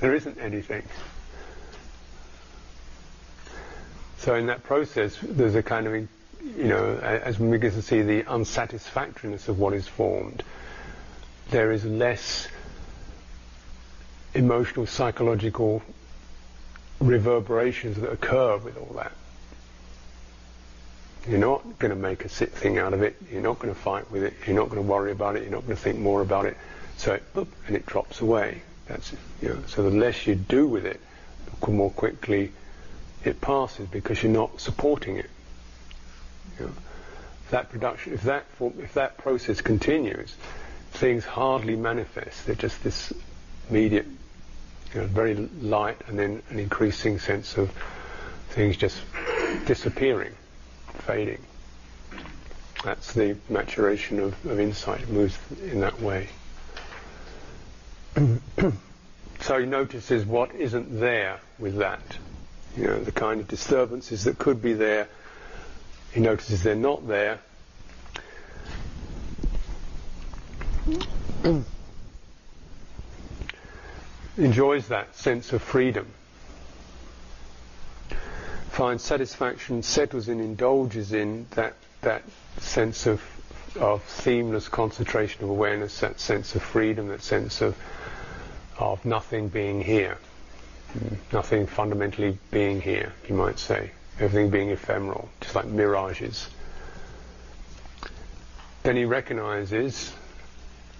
there 0.00 0.14
isn't 0.14 0.38
anything. 0.38 0.82
So 4.28 4.34
in 4.34 4.44
that 4.48 4.62
process, 4.62 5.16
there's 5.22 5.54
a 5.54 5.62
kind 5.62 5.86
of, 5.86 5.94
you 5.94 6.08
know, 6.64 6.98
as 6.98 7.40
we 7.40 7.48
begin 7.48 7.72
to 7.72 7.80
see 7.80 8.02
the 8.02 8.24
unsatisfactoriness 8.24 9.48
of 9.48 9.58
what 9.58 9.72
is 9.72 9.88
formed, 9.88 10.42
there 11.48 11.72
is 11.72 11.82
less 11.86 12.46
emotional, 14.34 14.84
psychological 14.84 15.82
reverberations 17.00 17.96
that 18.02 18.12
occur 18.12 18.58
with 18.58 18.76
all 18.76 18.96
that. 18.96 19.12
You're 21.26 21.38
not 21.38 21.78
going 21.78 21.92
to 21.92 21.96
make 21.96 22.26
a 22.26 22.28
sick 22.28 22.50
thing 22.50 22.76
out 22.76 22.92
of 22.92 23.00
it. 23.00 23.16
You're 23.32 23.40
not 23.40 23.58
going 23.58 23.74
to 23.74 23.80
fight 23.80 24.10
with 24.10 24.24
it. 24.24 24.34
You're 24.46 24.56
not 24.56 24.68
going 24.68 24.82
to 24.82 24.86
worry 24.86 25.10
about 25.10 25.36
it. 25.36 25.44
You're 25.44 25.52
not 25.52 25.64
going 25.64 25.74
to 25.74 25.82
think 25.82 25.98
more 25.98 26.20
about 26.20 26.44
it. 26.44 26.58
So 26.98 27.14
it, 27.14 27.22
and 27.34 27.74
it 27.74 27.86
drops 27.86 28.20
away. 28.20 28.60
That's 28.88 29.10
you 29.40 29.48
know. 29.48 29.62
So 29.68 29.88
the 29.88 29.96
less 29.96 30.26
you 30.26 30.34
do 30.34 30.66
with 30.66 30.84
it, 30.84 31.00
the 31.62 31.70
more 31.70 31.90
quickly 31.92 32.52
it 33.24 33.40
passes 33.40 33.88
because 33.88 34.22
you're 34.22 34.32
not 34.32 34.60
supporting 34.60 35.16
it. 35.16 35.30
You 36.58 36.66
know, 36.66 36.72
if 37.44 37.50
that 37.50 37.70
production, 37.70 38.12
if 38.12 38.22
that 38.22 38.44
if 38.60 38.94
that 38.94 39.18
process 39.18 39.60
continues, 39.60 40.34
things 40.92 41.24
hardly 41.24 41.76
manifest. 41.76 42.46
They're 42.46 42.54
just 42.54 42.82
this 42.82 43.12
immediate, 43.70 44.06
you 44.94 45.00
know, 45.00 45.06
very 45.06 45.34
light, 45.34 46.00
and 46.06 46.18
then 46.18 46.42
an 46.50 46.58
increasing 46.58 47.18
sense 47.18 47.56
of 47.56 47.70
things 48.50 48.76
just 48.76 49.00
disappearing, 49.66 50.32
fading. 51.06 51.40
That's 52.84 53.12
the 53.12 53.36
maturation 53.48 54.20
of, 54.20 54.46
of 54.46 54.60
insight. 54.60 55.02
It 55.02 55.08
moves 55.08 55.38
in 55.62 55.80
that 55.80 56.00
way. 56.00 56.28
so 59.40 59.58
he 59.58 59.66
notices 59.66 60.24
what 60.24 60.54
isn't 60.54 61.00
there 61.00 61.40
with 61.58 61.76
that. 61.78 62.00
You 62.78 62.86
know, 62.86 63.00
the 63.00 63.10
kind 63.10 63.40
of 63.40 63.48
disturbances 63.48 64.22
that 64.24 64.38
could 64.38 64.62
be 64.62 64.72
there. 64.72 65.08
He 66.12 66.20
notices 66.20 66.62
they're 66.62 66.76
not 66.76 67.08
there. 67.08 67.40
Enjoys 74.36 74.86
that 74.88 75.16
sense 75.16 75.52
of 75.52 75.60
freedom. 75.60 76.06
Finds 78.70 79.02
satisfaction, 79.02 79.82
settles 79.82 80.28
in, 80.28 80.38
indulges 80.38 81.12
in 81.12 81.46
that 81.56 81.74
that 82.02 82.22
sense 82.58 83.06
of 83.08 83.20
of 83.74 84.04
themeless 84.04 84.68
concentration 84.68 85.42
of 85.42 85.50
awareness, 85.50 85.98
that 85.98 86.20
sense 86.20 86.54
of 86.54 86.62
freedom, 86.62 87.08
that 87.08 87.22
sense 87.22 87.60
of 87.60 87.76
of 88.78 89.04
nothing 89.04 89.48
being 89.48 89.82
here, 89.82 90.16
nothing 91.32 91.66
fundamentally 91.66 92.38
being 92.50 92.80
here, 92.80 93.12
you 93.28 93.34
might 93.34 93.58
say, 93.58 93.90
everything 94.18 94.50
being 94.50 94.70
ephemeral, 94.70 95.28
just 95.40 95.54
like 95.54 95.66
mirages. 95.66 96.48
Then 98.82 98.96
he 98.96 99.04
recognizes, 99.04 100.12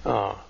ah, 0.04 0.42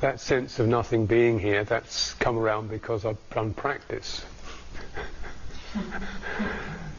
that 0.00 0.20
sense 0.20 0.58
of 0.58 0.68
nothing 0.68 1.06
being 1.06 1.38
here, 1.38 1.64
that's 1.64 2.14
come 2.14 2.38
around 2.38 2.68
because 2.68 3.04
I've 3.04 3.18
done 3.30 3.54
practice. 3.54 4.24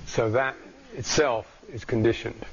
so 0.08 0.32
that 0.32 0.56
itself 0.96 1.46
is 1.72 1.86
conditioned 1.86 2.46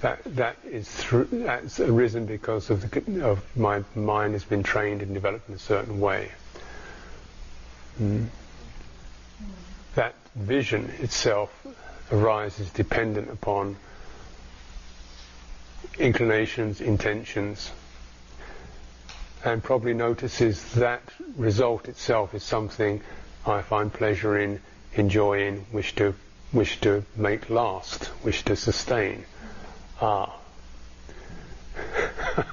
that 0.00 0.22
that 0.36 0.56
is 0.64 0.88
through, 0.88 1.28
that's 1.32 1.80
arisen 1.80 2.26
because 2.26 2.70
of, 2.70 2.90
the, 2.90 3.26
of 3.26 3.42
my 3.56 3.82
mind 3.94 4.34
has 4.34 4.44
been 4.44 4.62
trained 4.62 5.02
and 5.02 5.14
developed 5.14 5.48
in 5.48 5.54
a 5.54 5.58
certain 5.58 6.00
way. 6.00 6.30
Mm. 8.00 8.26
That 9.94 10.14
vision 10.34 10.92
itself 10.98 11.50
arises 12.12 12.70
dependent 12.70 13.30
upon 13.30 13.76
inclinations, 15.98 16.80
intentions, 16.80 17.70
and 19.44 19.62
probably 19.62 19.94
notices 19.94 20.62
that 20.72 21.02
result 21.36 21.88
itself 21.88 22.34
is 22.34 22.42
something 22.42 23.00
I 23.46 23.62
find 23.62 23.92
pleasure 23.92 24.38
in, 24.38 24.60
enjoy 24.94 25.46
in, 25.46 25.64
wish 25.72 25.94
to 25.96 26.14
wish 26.52 26.80
to 26.80 27.04
make 27.16 27.50
last, 27.50 28.10
wish 28.24 28.44
to 28.44 28.56
sustain. 28.56 29.24
Ah. 30.00 30.36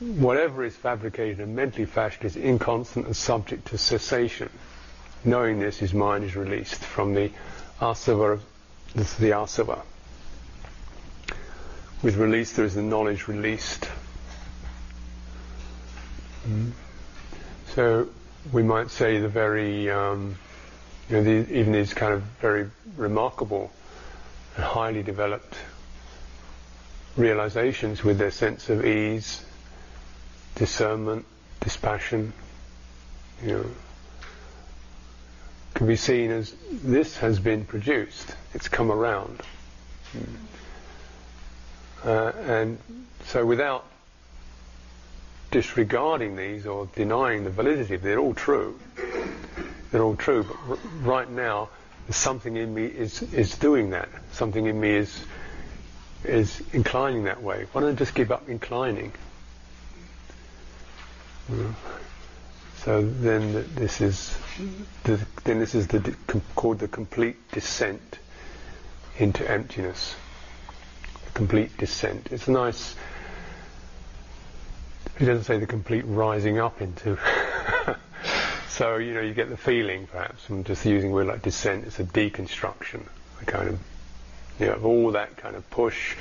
Whatever 0.00 0.64
is 0.64 0.76
fabricated 0.76 1.40
and 1.40 1.56
mentally 1.56 1.86
fashioned 1.86 2.24
is 2.24 2.36
inconstant 2.36 3.06
and 3.06 3.16
subject 3.16 3.68
to 3.68 3.78
cessation. 3.78 4.50
Knowing 5.24 5.58
this, 5.58 5.78
his 5.78 5.92
mind 5.92 6.24
is 6.24 6.36
released 6.36 6.82
from 6.84 7.14
the 7.14 7.30
asava, 7.80 8.38
this 8.94 9.12
is 9.12 9.18
the 9.18 9.30
asava. 9.30 9.80
With 12.02 12.16
release, 12.16 12.52
there 12.52 12.64
is 12.64 12.74
the 12.74 12.82
knowledge 12.82 13.26
released. 13.26 13.88
Mm. 16.48 16.72
So 17.74 18.08
we 18.52 18.62
might 18.62 18.90
say 18.90 19.18
the 19.18 19.28
very 19.28 19.90
um, 19.90 20.36
you 21.08 21.16
know, 21.16 21.22
these, 21.22 21.50
even 21.50 21.72
these 21.72 21.94
kind 21.94 22.12
of 22.12 22.22
very 22.40 22.68
remarkable 22.96 23.70
and 24.56 24.64
highly 24.64 25.02
developed 25.02 25.56
realizations 27.16 28.02
with 28.02 28.18
their 28.18 28.30
sense 28.30 28.68
of 28.68 28.84
ease, 28.84 29.44
discernment, 30.56 31.24
dispassion, 31.60 32.32
you 33.42 33.48
know, 33.48 33.66
can 35.74 35.86
be 35.86 35.96
seen 35.96 36.30
as 36.30 36.54
this 36.70 37.18
has 37.18 37.38
been 37.38 37.64
produced, 37.64 38.34
it's 38.54 38.68
come 38.68 38.90
around. 38.90 39.42
Uh, 42.04 42.32
and 42.46 42.78
so 43.26 43.44
without 43.44 43.84
disregarding 45.50 46.36
these 46.36 46.66
or 46.66 46.88
denying 46.94 47.44
the 47.44 47.50
validity, 47.50 47.94
of 47.94 48.02
they're 48.02 48.18
all 48.18 48.34
true 48.34 48.78
they're 49.90 50.02
all 50.02 50.16
true, 50.16 50.44
but 50.68 50.78
right 51.02 51.30
now, 51.30 51.68
something 52.10 52.56
in 52.56 52.74
me 52.74 52.86
is, 52.86 53.22
is 53.22 53.56
doing 53.58 53.90
that. 53.90 54.08
Something 54.32 54.66
in 54.66 54.78
me 54.80 54.90
is 54.90 55.24
is 56.24 56.62
inclining 56.72 57.24
that 57.24 57.42
way. 57.42 57.66
Why 57.72 57.80
don't 57.82 57.90
I 57.90 57.94
just 57.94 58.14
give 58.14 58.32
up 58.32 58.48
inclining? 58.48 59.12
So 62.78 63.02
then 63.02 63.64
this 63.74 64.00
is 64.00 64.36
the, 65.04 65.20
then 65.44 65.58
this 65.60 65.74
is 65.74 65.86
the 65.86 66.14
called 66.54 66.80
the 66.80 66.88
complete 66.88 67.36
descent 67.52 68.18
into 69.18 69.48
emptiness. 69.48 70.14
The 71.26 71.30
complete 71.32 71.76
descent. 71.76 72.28
It's 72.30 72.48
a 72.48 72.52
nice. 72.52 72.94
He 75.18 75.24
doesn't 75.24 75.44
say 75.44 75.58
the 75.58 75.66
complete 75.66 76.04
rising 76.06 76.58
up 76.58 76.82
into. 76.82 77.18
So, 78.68 78.96
you 78.96 79.14
know, 79.14 79.20
you 79.20 79.32
get 79.32 79.48
the 79.48 79.56
feeling, 79.56 80.06
perhaps, 80.06 80.44
from 80.44 80.64
just 80.64 80.84
using 80.84 81.10
a 81.10 81.14
word 81.14 81.28
like 81.28 81.42
descent, 81.42 81.86
it's 81.86 81.98
a 81.98 82.04
deconstruction, 82.04 83.06
a 83.40 83.44
kind 83.44 83.68
of, 83.68 83.80
you 84.58 84.66
know, 84.66 84.80
all 84.82 85.12
that 85.12 85.36
kind 85.36 85.56
of 85.56 85.68
push 85.70 86.14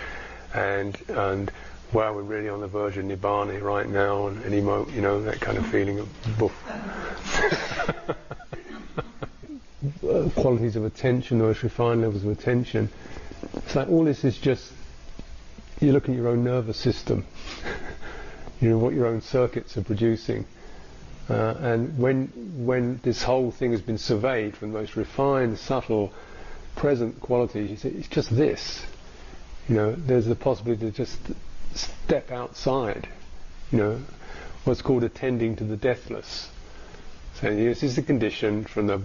and, 0.54 0.98
and, 1.10 1.52
well, 1.92 2.16
we're 2.16 2.22
really 2.22 2.50
on 2.50 2.62
the 2.62 2.68
verge 2.68 2.98
of 2.98 3.06
Nibbana 3.06 3.62
right 3.62 3.88
now, 3.88 4.28
and 4.28 4.44
any 4.46 4.62
mo, 4.62 4.88
you 4.94 5.02
know, 5.02 5.22
that 5.24 5.42
kind 5.42 5.58
of 5.58 5.66
feeling 5.68 6.00
of 6.00 6.10
qualities 10.36 10.76
of 10.76 10.86
attention, 10.86 11.42
or 11.42 11.50
refined 11.50 12.02
levels 12.02 12.24
of 12.24 12.30
attention. 12.32 12.90
It's 13.54 13.76
like 13.76 13.90
all 13.90 14.06
this 14.06 14.24
is 14.24 14.38
just, 14.38 14.72
you 15.82 15.92
look 15.92 16.08
at 16.08 16.16
your 16.16 16.30
own 16.30 16.44
nervous 16.44 16.78
system, 16.78 17.26
you 18.62 18.70
know, 18.70 18.78
what 18.78 18.94
your 18.94 19.08
own 19.08 19.22
circuits 19.22 19.78
are 19.78 19.84
producing 19.84 20.46
uh, 21.30 21.56
and 21.60 21.98
when 21.98 22.28
when 22.66 23.00
this 23.04 23.24
whole 23.24 23.52
thing 23.52 23.72
has 23.72 23.82
been 23.82 23.98
surveyed 23.98 24.56
from 24.56 24.72
the 24.72 24.80
most 24.80 24.96
refined, 24.96 25.58
subtle, 25.58 26.14
present 26.76 27.20
qualities, 27.20 27.72
you 27.72 27.78
say 27.78 27.90
it's 27.90 28.08
just 28.08 28.36
this. 28.36 28.86
You 29.68 29.76
know, 29.76 29.92
there's 29.94 30.28
the 30.28 30.36
possibility 30.36 30.86
to 30.86 30.92
just 30.92 31.18
step 31.74 32.32
outside. 32.32 33.08
You 33.72 33.78
know, 33.78 34.02
what's 34.66 34.82
called 34.82 35.04
attending 35.04 35.56
to 35.56 35.64
the 35.64 35.78
deathless. 35.78 36.50
So 37.42 37.54
this 37.54 37.84
is 37.84 37.96
the 37.96 38.02
condition 38.02 38.64
from 38.64 38.88
the 38.88 39.02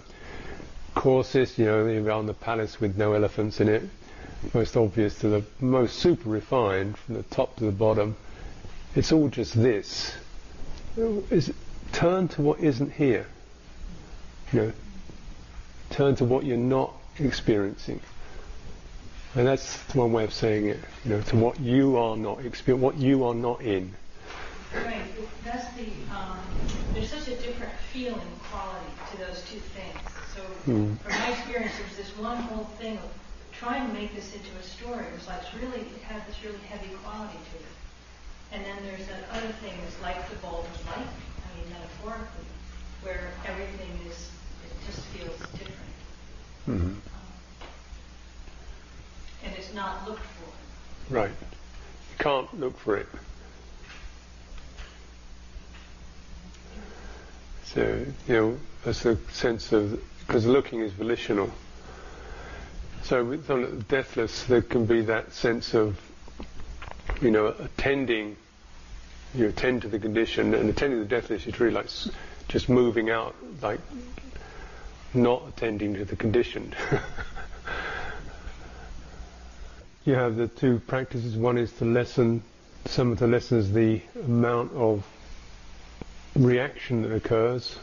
coarsest, 0.95 1.59
you 1.59 1.65
know, 1.65 1.87
around 1.87 2.27
the 2.27 2.35
palace 2.35 2.81
with 2.81 2.97
no 2.97 3.15
elephants 3.15 3.61
in 3.61 3.69
it, 3.69 3.83
most 4.55 4.77
obvious 4.77 5.19
to 5.21 5.29
the 5.29 5.45
most 5.61 5.99
super 5.99 6.29
refined, 6.29 6.97
from 6.99 7.15
the 7.15 7.23
top 7.25 7.57
to 7.57 7.65
the 7.65 7.73
bottom. 7.73 8.17
It's 8.95 9.13
all 9.13 9.29
just 9.29 9.55
this. 9.55 10.15
Turn 11.93 12.29
to 12.29 12.43
what 12.43 12.61
isn't 12.61 12.93
here. 12.93 13.27
You 14.53 14.61
know, 14.61 14.73
turn 15.91 16.17
to 16.17 16.25
what 16.25 16.45
you're 16.45 16.57
not 16.57 16.93
experiencing. 17.19 18.01
And 19.35 19.47
that's 19.47 19.77
one 19.95 20.13
way 20.13 20.25
of 20.25 20.33
saying 20.33 20.67
it. 20.67 20.81
You 21.05 21.11
know, 21.11 21.21
to 21.23 21.37
what 21.37 21.61
you 21.61 21.97
are 21.97 22.17
not 22.17 22.45
experiencing, 22.45 22.81
what 22.85 22.97
you 22.97 23.25
are 23.25 23.35
not 23.35 23.61
in. 23.63 23.95
Right. 24.75 25.03
Does 25.45 25.63
the 25.77 25.87
um, 26.15 26.39
there's 26.95 27.11
such 27.11 27.29
a 27.29 27.37
different 27.37 27.73
feeling 27.93 28.21
quality 28.51 28.91
to 29.13 29.19
those 29.19 29.43
two 29.51 29.59
things. 29.59 29.99
So 30.35 30.43
Mm. 30.71 30.99
from 31.01 31.13
my 31.13 31.31
experience, 31.31 31.73
there's 31.79 31.97
this 31.97 32.17
one 32.19 32.37
whole 32.37 32.65
thing 32.79 32.99
of 32.99 33.11
trying 33.53 33.87
to 33.87 33.93
make 33.95 34.15
this 34.15 34.35
into 34.35 34.51
a 34.59 34.63
story. 34.63 35.05
It 35.07 35.15
was 35.15 35.27
like 35.27 35.41
it's 35.43 35.55
really 35.55 35.81
it 35.81 36.03
had 36.03 36.27
this 36.27 36.37
really 36.45 36.59
heavy 36.69 36.91
quality 37.03 37.39
to 37.39 37.57
it. 37.59 37.75
And 38.53 38.65
then 38.65 38.77
there's 38.85 39.07
that 39.07 39.25
other 39.31 39.53
thing, 39.63 39.75
is 39.87 39.95
like 40.03 40.29
the 40.29 40.37
bulb 40.37 40.67
of 40.67 40.87
light. 40.87 41.07
I 41.53 41.61
mean, 41.61 41.71
metaphorically, 41.71 42.45
where 43.03 43.33
everything 43.45 43.99
is 44.09 44.31
it 44.65 44.87
just 44.87 45.07
feels 45.07 45.39
different. 45.59 45.79
Mhm. 46.69 46.71
Um, 46.71 47.03
and 49.45 49.55
it's 49.57 49.73
not 49.75 50.07
looked 50.07 50.25
for. 50.25 51.15
Right. 51.15 51.31
You 51.31 52.17
can't 52.19 52.61
look 52.61 52.79
for 52.79 52.97
it. 52.97 53.09
So, 57.65 58.05
you 58.27 58.35
know, 58.35 58.59
that's 58.85 59.03
the 59.03 59.17
sense 59.33 59.73
of, 59.73 60.01
because 60.27 60.45
looking 60.45 60.81
is 60.81 60.93
volitional. 60.93 61.51
So 63.05 63.25
with 63.25 63.89
deathless, 63.89 64.45
there 64.45 64.63
can 64.63 64.87
be 64.87 65.03
that 65.03 65.33
sense 65.33 65.75
of, 65.75 65.99
you 67.21 67.31
know, 67.31 67.47
attending, 67.47 68.37
you 69.35 69.49
attend 69.49 69.83
to 69.83 69.89
the 69.89 69.99
condition, 69.99 70.55
and 70.55 70.69
attending 70.69 70.99
to 70.99 71.05
the 71.05 71.09
death 71.09 71.29
deathless 71.29 71.47
is 71.47 71.61
really 71.61 71.75
like 71.75 71.89
just 72.49 72.69
moving 72.69 73.11
out, 73.11 73.35
like 73.63 73.81
not 75.15 75.47
attending 75.49 75.95
to 75.95 76.05
the 76.05 76.17
condition. 76.17 76.75
you 80.05 80.15
have 80.15 80.37
the 80.37 80.49
two 80.49 80.81
practices. 80.81 81.37
One 81.37 81.59
is 81.59 81.73
to 81.75 81.85
lessen, 81.85 82.43
some 82.87 83.13
of 83.13 83.19
the 83.19 83.27
lessons 83.27 83.73
the 83.73 84.01
amount 84.25 84.73
of 84.73 85.07
reaction 86.35 87.03
that 87.03 87.13
occurs, 87.13 87.77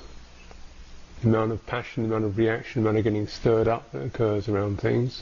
the 1.22 1.30
amount 1.30 1.52
of 1.52 1.66
passion, 1.66 2.04
the 2.04 2.10
amount 2.10 2.26
of 2.26 2.38
reaction, 2.38 2.84
the 2.84 2.90
amount 2.90 3.00
of 3.00 3.04
getting 3.04 3.28
stirred 3.28 3.68
up 3.68 3.92
that 3.92 4.04
occurs 4.04 4.50
around 4.50 4.80
things. 4.80 5.22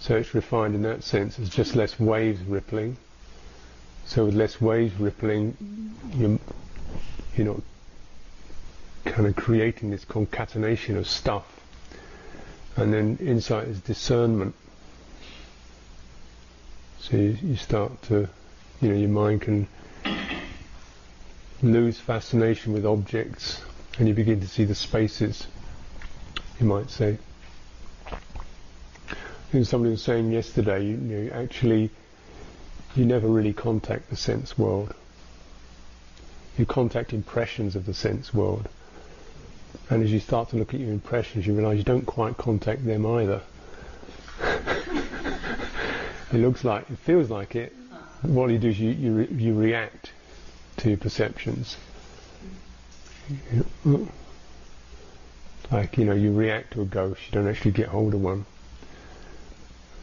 So 0.00 0.16
it's 0.16 0.34
refined 0.34 0.74
in 0.74 0.82
that 0.82 1.02
sense. 1.02 1.38
It's 1.38 1.48
just 1.48 1.74
less 1.74 1.98
waves 1.98 2.42
rippling. 2.42 2.98
So 4.06 4.26
with 4.26 4.34
less 4.34 4.60
waves 4.60 4.94
rippling, 4.98 5.56
you're, 6.16 6.38
you're 7.36 7.54
not 7.54 7.62
kind 9.04 9.26
of 9.26 9.36
creating 9.36 9.90
this 9.90 10.04
concatenation 10.04 10.96
of 10.96 11.06
stuff. 11.06 11.44
And 12.76 12.92
then 12.92 13.18
insight 13.20 13.68
is 13.68 13.80
discernment. 13.80 14.54
So 17.00 17.16
you, 17.16 17.36
you 17.42 17.56
start 17.56 18.02
to, 18.04 18.28
you 18.80 18.88
know, 18.88 18.94
your 18.96 19.08
mind 19.08 19.42
can 19.42 19.68
lose 21.62 21.98
fascination 21.98 22.72
with 22.72 22.84
objects 22.84 23.62
and 23.98 24.08
you 24.08 24.14
begin 24.14 24.40
to 24.40 24.48
see 24.48 24.64
the 24.64 24.74
spaces, 24.74 25.46
you 26.60 26.66
might 26.66 26.90
say. 26.90 27.18
I 28.10 28.16
think 29.52 29.66
somebody 29.66 29.92
was 29.92 30.02
saying 30.02 30.32
yesterday, 30.32 30.84
you, 30.84 30.96
you 30.96 31.24
know, 31.24 31.32
actually, 31.32 31.90
you 32.96 33.04
never 33.04 33.26
really 33.26 33.52
contact 33.52 34.10
the 34.10 34.16
sense 34.16 34.56
world. 34.58 34.94
You 36.56 36.66
contact 36.66 37.12
impressions 37.12 37.74
of 37.74 37.86
the 37.86 37.94
sense 37.94 38.32
world. 38.32 38.68
And 39.90 40.02
as 40.02 40.12
you 40.12 40.20
start 40.20 40.50
to 40.50 40.56
look 40.56 40.72
at 40.72 40.80
your 40.80 40.92
impressions, 40.92 41.46
you 41.46 41.54
realise 41.54 41.78
you 41.78 41.84
don't 41.84 42.06
quite 42.06 42.36
contact 42.36 42.84
them 42.86 43.04
either. 43.04 43.42
it 46.32 46.38
looks 46.38 46.64
like, 46.64 46.88
it 46.90 46.98
feels 46.98 47.30
like 47.30 47.56
it. 47.56 47.74
What 48.22 48.50
you 48.50 48.58
do 48.58 48.68
is 48.68 48.78
you, 48.78 48.90
you, 48.90 49.12
re- 49.12 49.28
you 49.30 49.54
react 49.54 50.12
to 50.78 50.88
your 50.88 50.98
perceptions. 50.98 51.76
Like, 55.70 55.98
you 55.98 56.04
know, 56.04 56.14
you 56.14 56.32
react 56.32 56.74
to 56.74 56.82
a 56.82 56.84
ghost, 56.84 57.20
you 57.26 57.32
don't 57.32 57.48
actually 57.48 57.72
get 57.72 57.88
hold 57.88 58.14
of 58.14 58.22
one. 58.22 58.46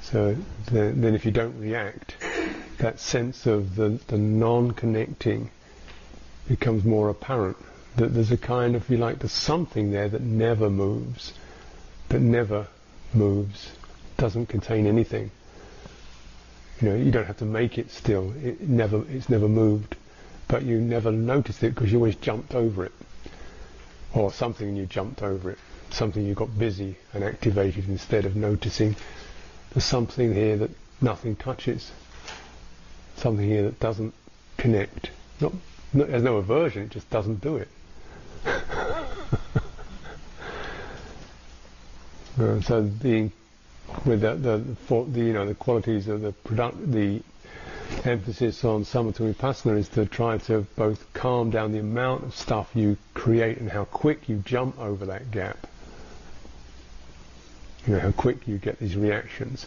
So 0.01 0.35
then, 0.71 1.01
then 1.01 1.15
if 1.15 1.25
you 1.25 1.31
don't 1.31 1.57
react, 1.59 2.15
that 2.81 2.99
sense 2.99 3.45
of 3.45 3.75
the, 3.75 3.99
the 4.07 4.17
non-connecting 4.17 5.51
becomes 6.47 6.83
more 6.83 7.09
apparent. 7.09 7.55
That 7.95 8.13
there's 8.13 8.31
a 8.31 8.37
kind 8.37 8.75
of, 8.75 8.83
if 8.83 8.89
you 8.89 8.97
like, 8.97 9.19
there's 9.19 9.31
something 9.31 9.91
there 9.91 10.09
that 10.09 10.21
never 10.21 10.67
moves, 10.69 11.33
that 12.09 12.21
never 12.21 12.67
moves, 13.13 13.71
doesn't 14.17 14.47
contain 14.47 14.87
anything. 14.87 15.29
You 16.81 16.89
know, 16.89 16.95
you 16.95 17.11
don't 17.11 17.25
have 17.25 17.37
to 17.37 17.45
make 17.45 17.77
it 17.77 17.91
still. 17.91 18.33
It 18.43 18.61
never, 18.61 19.05
it's 19.09 19.29
never 19.29 19.47
moved, 19.47 19.95
but 20.47 20.63
you 20.63 20.79
never 20.81 21.11
noticed 21.11 21.61
it 21.63 21.75
because 21.75 21.91
you 21.91 21.99
always 21.99 22.15
jumped 22.15 22.55
over 22.55 22.85
it, 22.85 22.93
or 24.15 24.33
something 24.33 24.75
you 24.75 24.87
jumped 24.87 25.21
over 25.21 25.51
it. 25.51 25.59
Something 25.91 26.25
you 26.25 26.33
got 26.33 26.57
busy 26.57 26.95
and 27.13 27.23
activated 27.23 27.87
instead 27.89 28.25
of 28.25 28.35
noticing. 28.35 28.95
There's 29.71 29.85
something 29.85 30.33
here 30.33 30.57
that 30.57 30.71
nothing 30.99 31.35
touches. 31.35 31.91
Something 33.21 33.47
here 33.47 33.63
that 33.63 33.79
doesn't 33.79 34.15
connect. 34.57 35.11
Not, 35.39 35.53
no, 35.93 36.05
there's 36.05 36.23
no 36.23 36.37
aversion. 36.37 36.83
It 36.83 36.89
just 36.89 37.09
doesn't 37.11 37.41
do 37.41 37.57
it. 37.57 37.67
Uh, 42.39 42.61
so 42.61 42.81
the 42.81 43.29
with 44.05 44.21
the, 44.21 44.35
the, 44.35 44.63
for, 44.87 45.05
the 45.05 45.19
you 45.19 45.33
know 45.33 45.45
the 45.45 45.53
qualities 45.53 46.07
of 46.07 46.21
the 46.21 46.31
product 46.31 46.91
the 46.91 47.21
emphasis 48.05 48.63
on 48.63 48.83
samatha 48.85 49.33
vipassana 49.33 49.77
is 49.77 49.89
to 49.89 50.05
try 50.05 50.37
to 50.37 50.65
both 50.77 51.11
calm 51.13 51.49
down 51.51 51.73
the 51.73 51.79
amount 51.79 52.23
of 52.23 52.33
stuff 52.33 52.71
you 52.73 52.97
create 53.13 53.57
and 53.57 53.69
how 53.69 53.83
quick 53.83 54.29
you 54.29 54.37
jump 54.45 54.79
over 54.79 55.05
that 55.05 55.29
gap. 55.29 55.67
You 57.85 57.95
know 57.95 57.99
how 57.99 58.11
quick 58.11 58.47
you 58.47 58.57
get 58.57 58.79
these 58.79 58.95
reactions, 58.95 59.65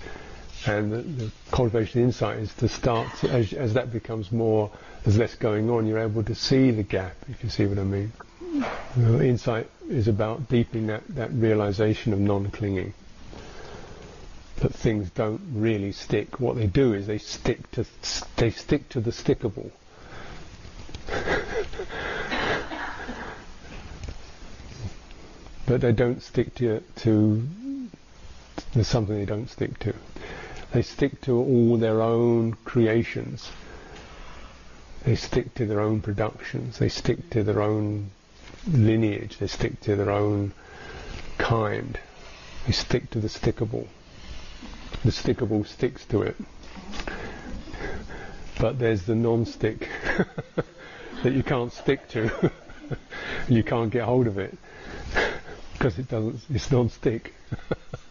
and 0.66 0.92
the, 0.92 0.96
the 0.98 1.30
cultivation 1.50 2.00
of 2.00 2.06
insight 2.06 2.38
is 2.38 2.52
to 2.54 2.68
start 2.68 3.08
to, 3.20 3.28
as, 3.30 3.52
as 3.52 3.74
that 3.74 3.92
becomes 3.92 4.32
more, 4.32 4.70
there's 5.04 5.18
less 5.18 5.34
going 5.34 5.68
on. 5.70 5.86
You're 5.86 5.98
able 5.98 6.22
to 6.24 6.34
see 6.34 6.70
the 6.70 6.82
gap, 6.82 7.14
if 7.28 7.44
you 7.44 7.50
see 7.50 7.66
what 7.66 7.78
I 7.78 7.84
mean. 7.84 8.12
Know, 8.96 9.20
insight 9.20 9.68
is 9.88 10.08
about 10.08 10.48
deepening 10.48 10.86
that, 10.86 11.02
that 11.08 11.32
realization 11.32 12.12
of 12.12 12.20
non-clinging. 12.20 12.94
That 14.60 14.72
things 14.72 15.10
don't 15.10 15.40
really 15.52 15.90
stick. 15.92 16.38
What 16.40 16.56
they 16.56 16.66
do 16.68 16.94
is 16.94 17.06
they 17.08 17.18
stick 17.18 17.70
to 17.72 17.84
they 18.36 18.50
stick 18.50 18.88
to 18.90 19.00
the 19.00 19.10
stickable. 19.10 19.72
but 25.66 25.80
they 25.80 25.90
don't 25.92 26.22
stick 26.22 26.54
to 26.54 26.80
to 26.96 27.46
there's 28.72 28.86
something 28.86 29.16
they 29.16 29.24
don't 29.24 29.50
stick 29.50 29.76
to. 29.80 29.92
They 30.74 30.82
stick 30.82 31.20
to 31.20 31.36
all 31.36 31.76
their 31.76 32.02
own 32.02 32.54
creations. 32.64 33.52
They 35.04 35.14
stick 35.14 35.54
to 35.54 35.66
their 35.66 35.78
own 35.78 36.00
productions. 36.00 36.78
They 36.80 36.88
stick 36.88 37.30
to 37.30 37.44
their 37.44 37.62
own 37.62 38.10
lineage. 38.66 39.38
They 39.38 39.46
stick 39.46 39.80
to 39.82 39.94
their 39.94 40.10
own 40.10 40.52
kind. 41.38 41.96
They 42.66 42.72
stick 42.72 43.08
to 43.10 43.20
the 43.20 43.28
stickable. 43.28 43.86
The 45.04 45.12
stickable 45.12 45.64
sticks 45.64 46.04
to 46.06 46.22
it. 46.22 46.36
But 48.58 48.80
there's 48.80 49.04
the 49.04 49.14
non-stick 49.14 49.88
that 51.22 51.32
you 51.32 51.44
can't 51.44 51.72
stick 51.72 52.08
to. 52.08 52.50
you 53.48 53.62
can't 53.62 53.92
get 53.92 54.02
hold 54.02 54.26
of 54.26 54.38
it 54.38 54.58
because 55.74 56.00
it 56.00 56.08
doesn't. 56.08 56.40
It's 56.50 56.72
non-stick. 56.72 57.32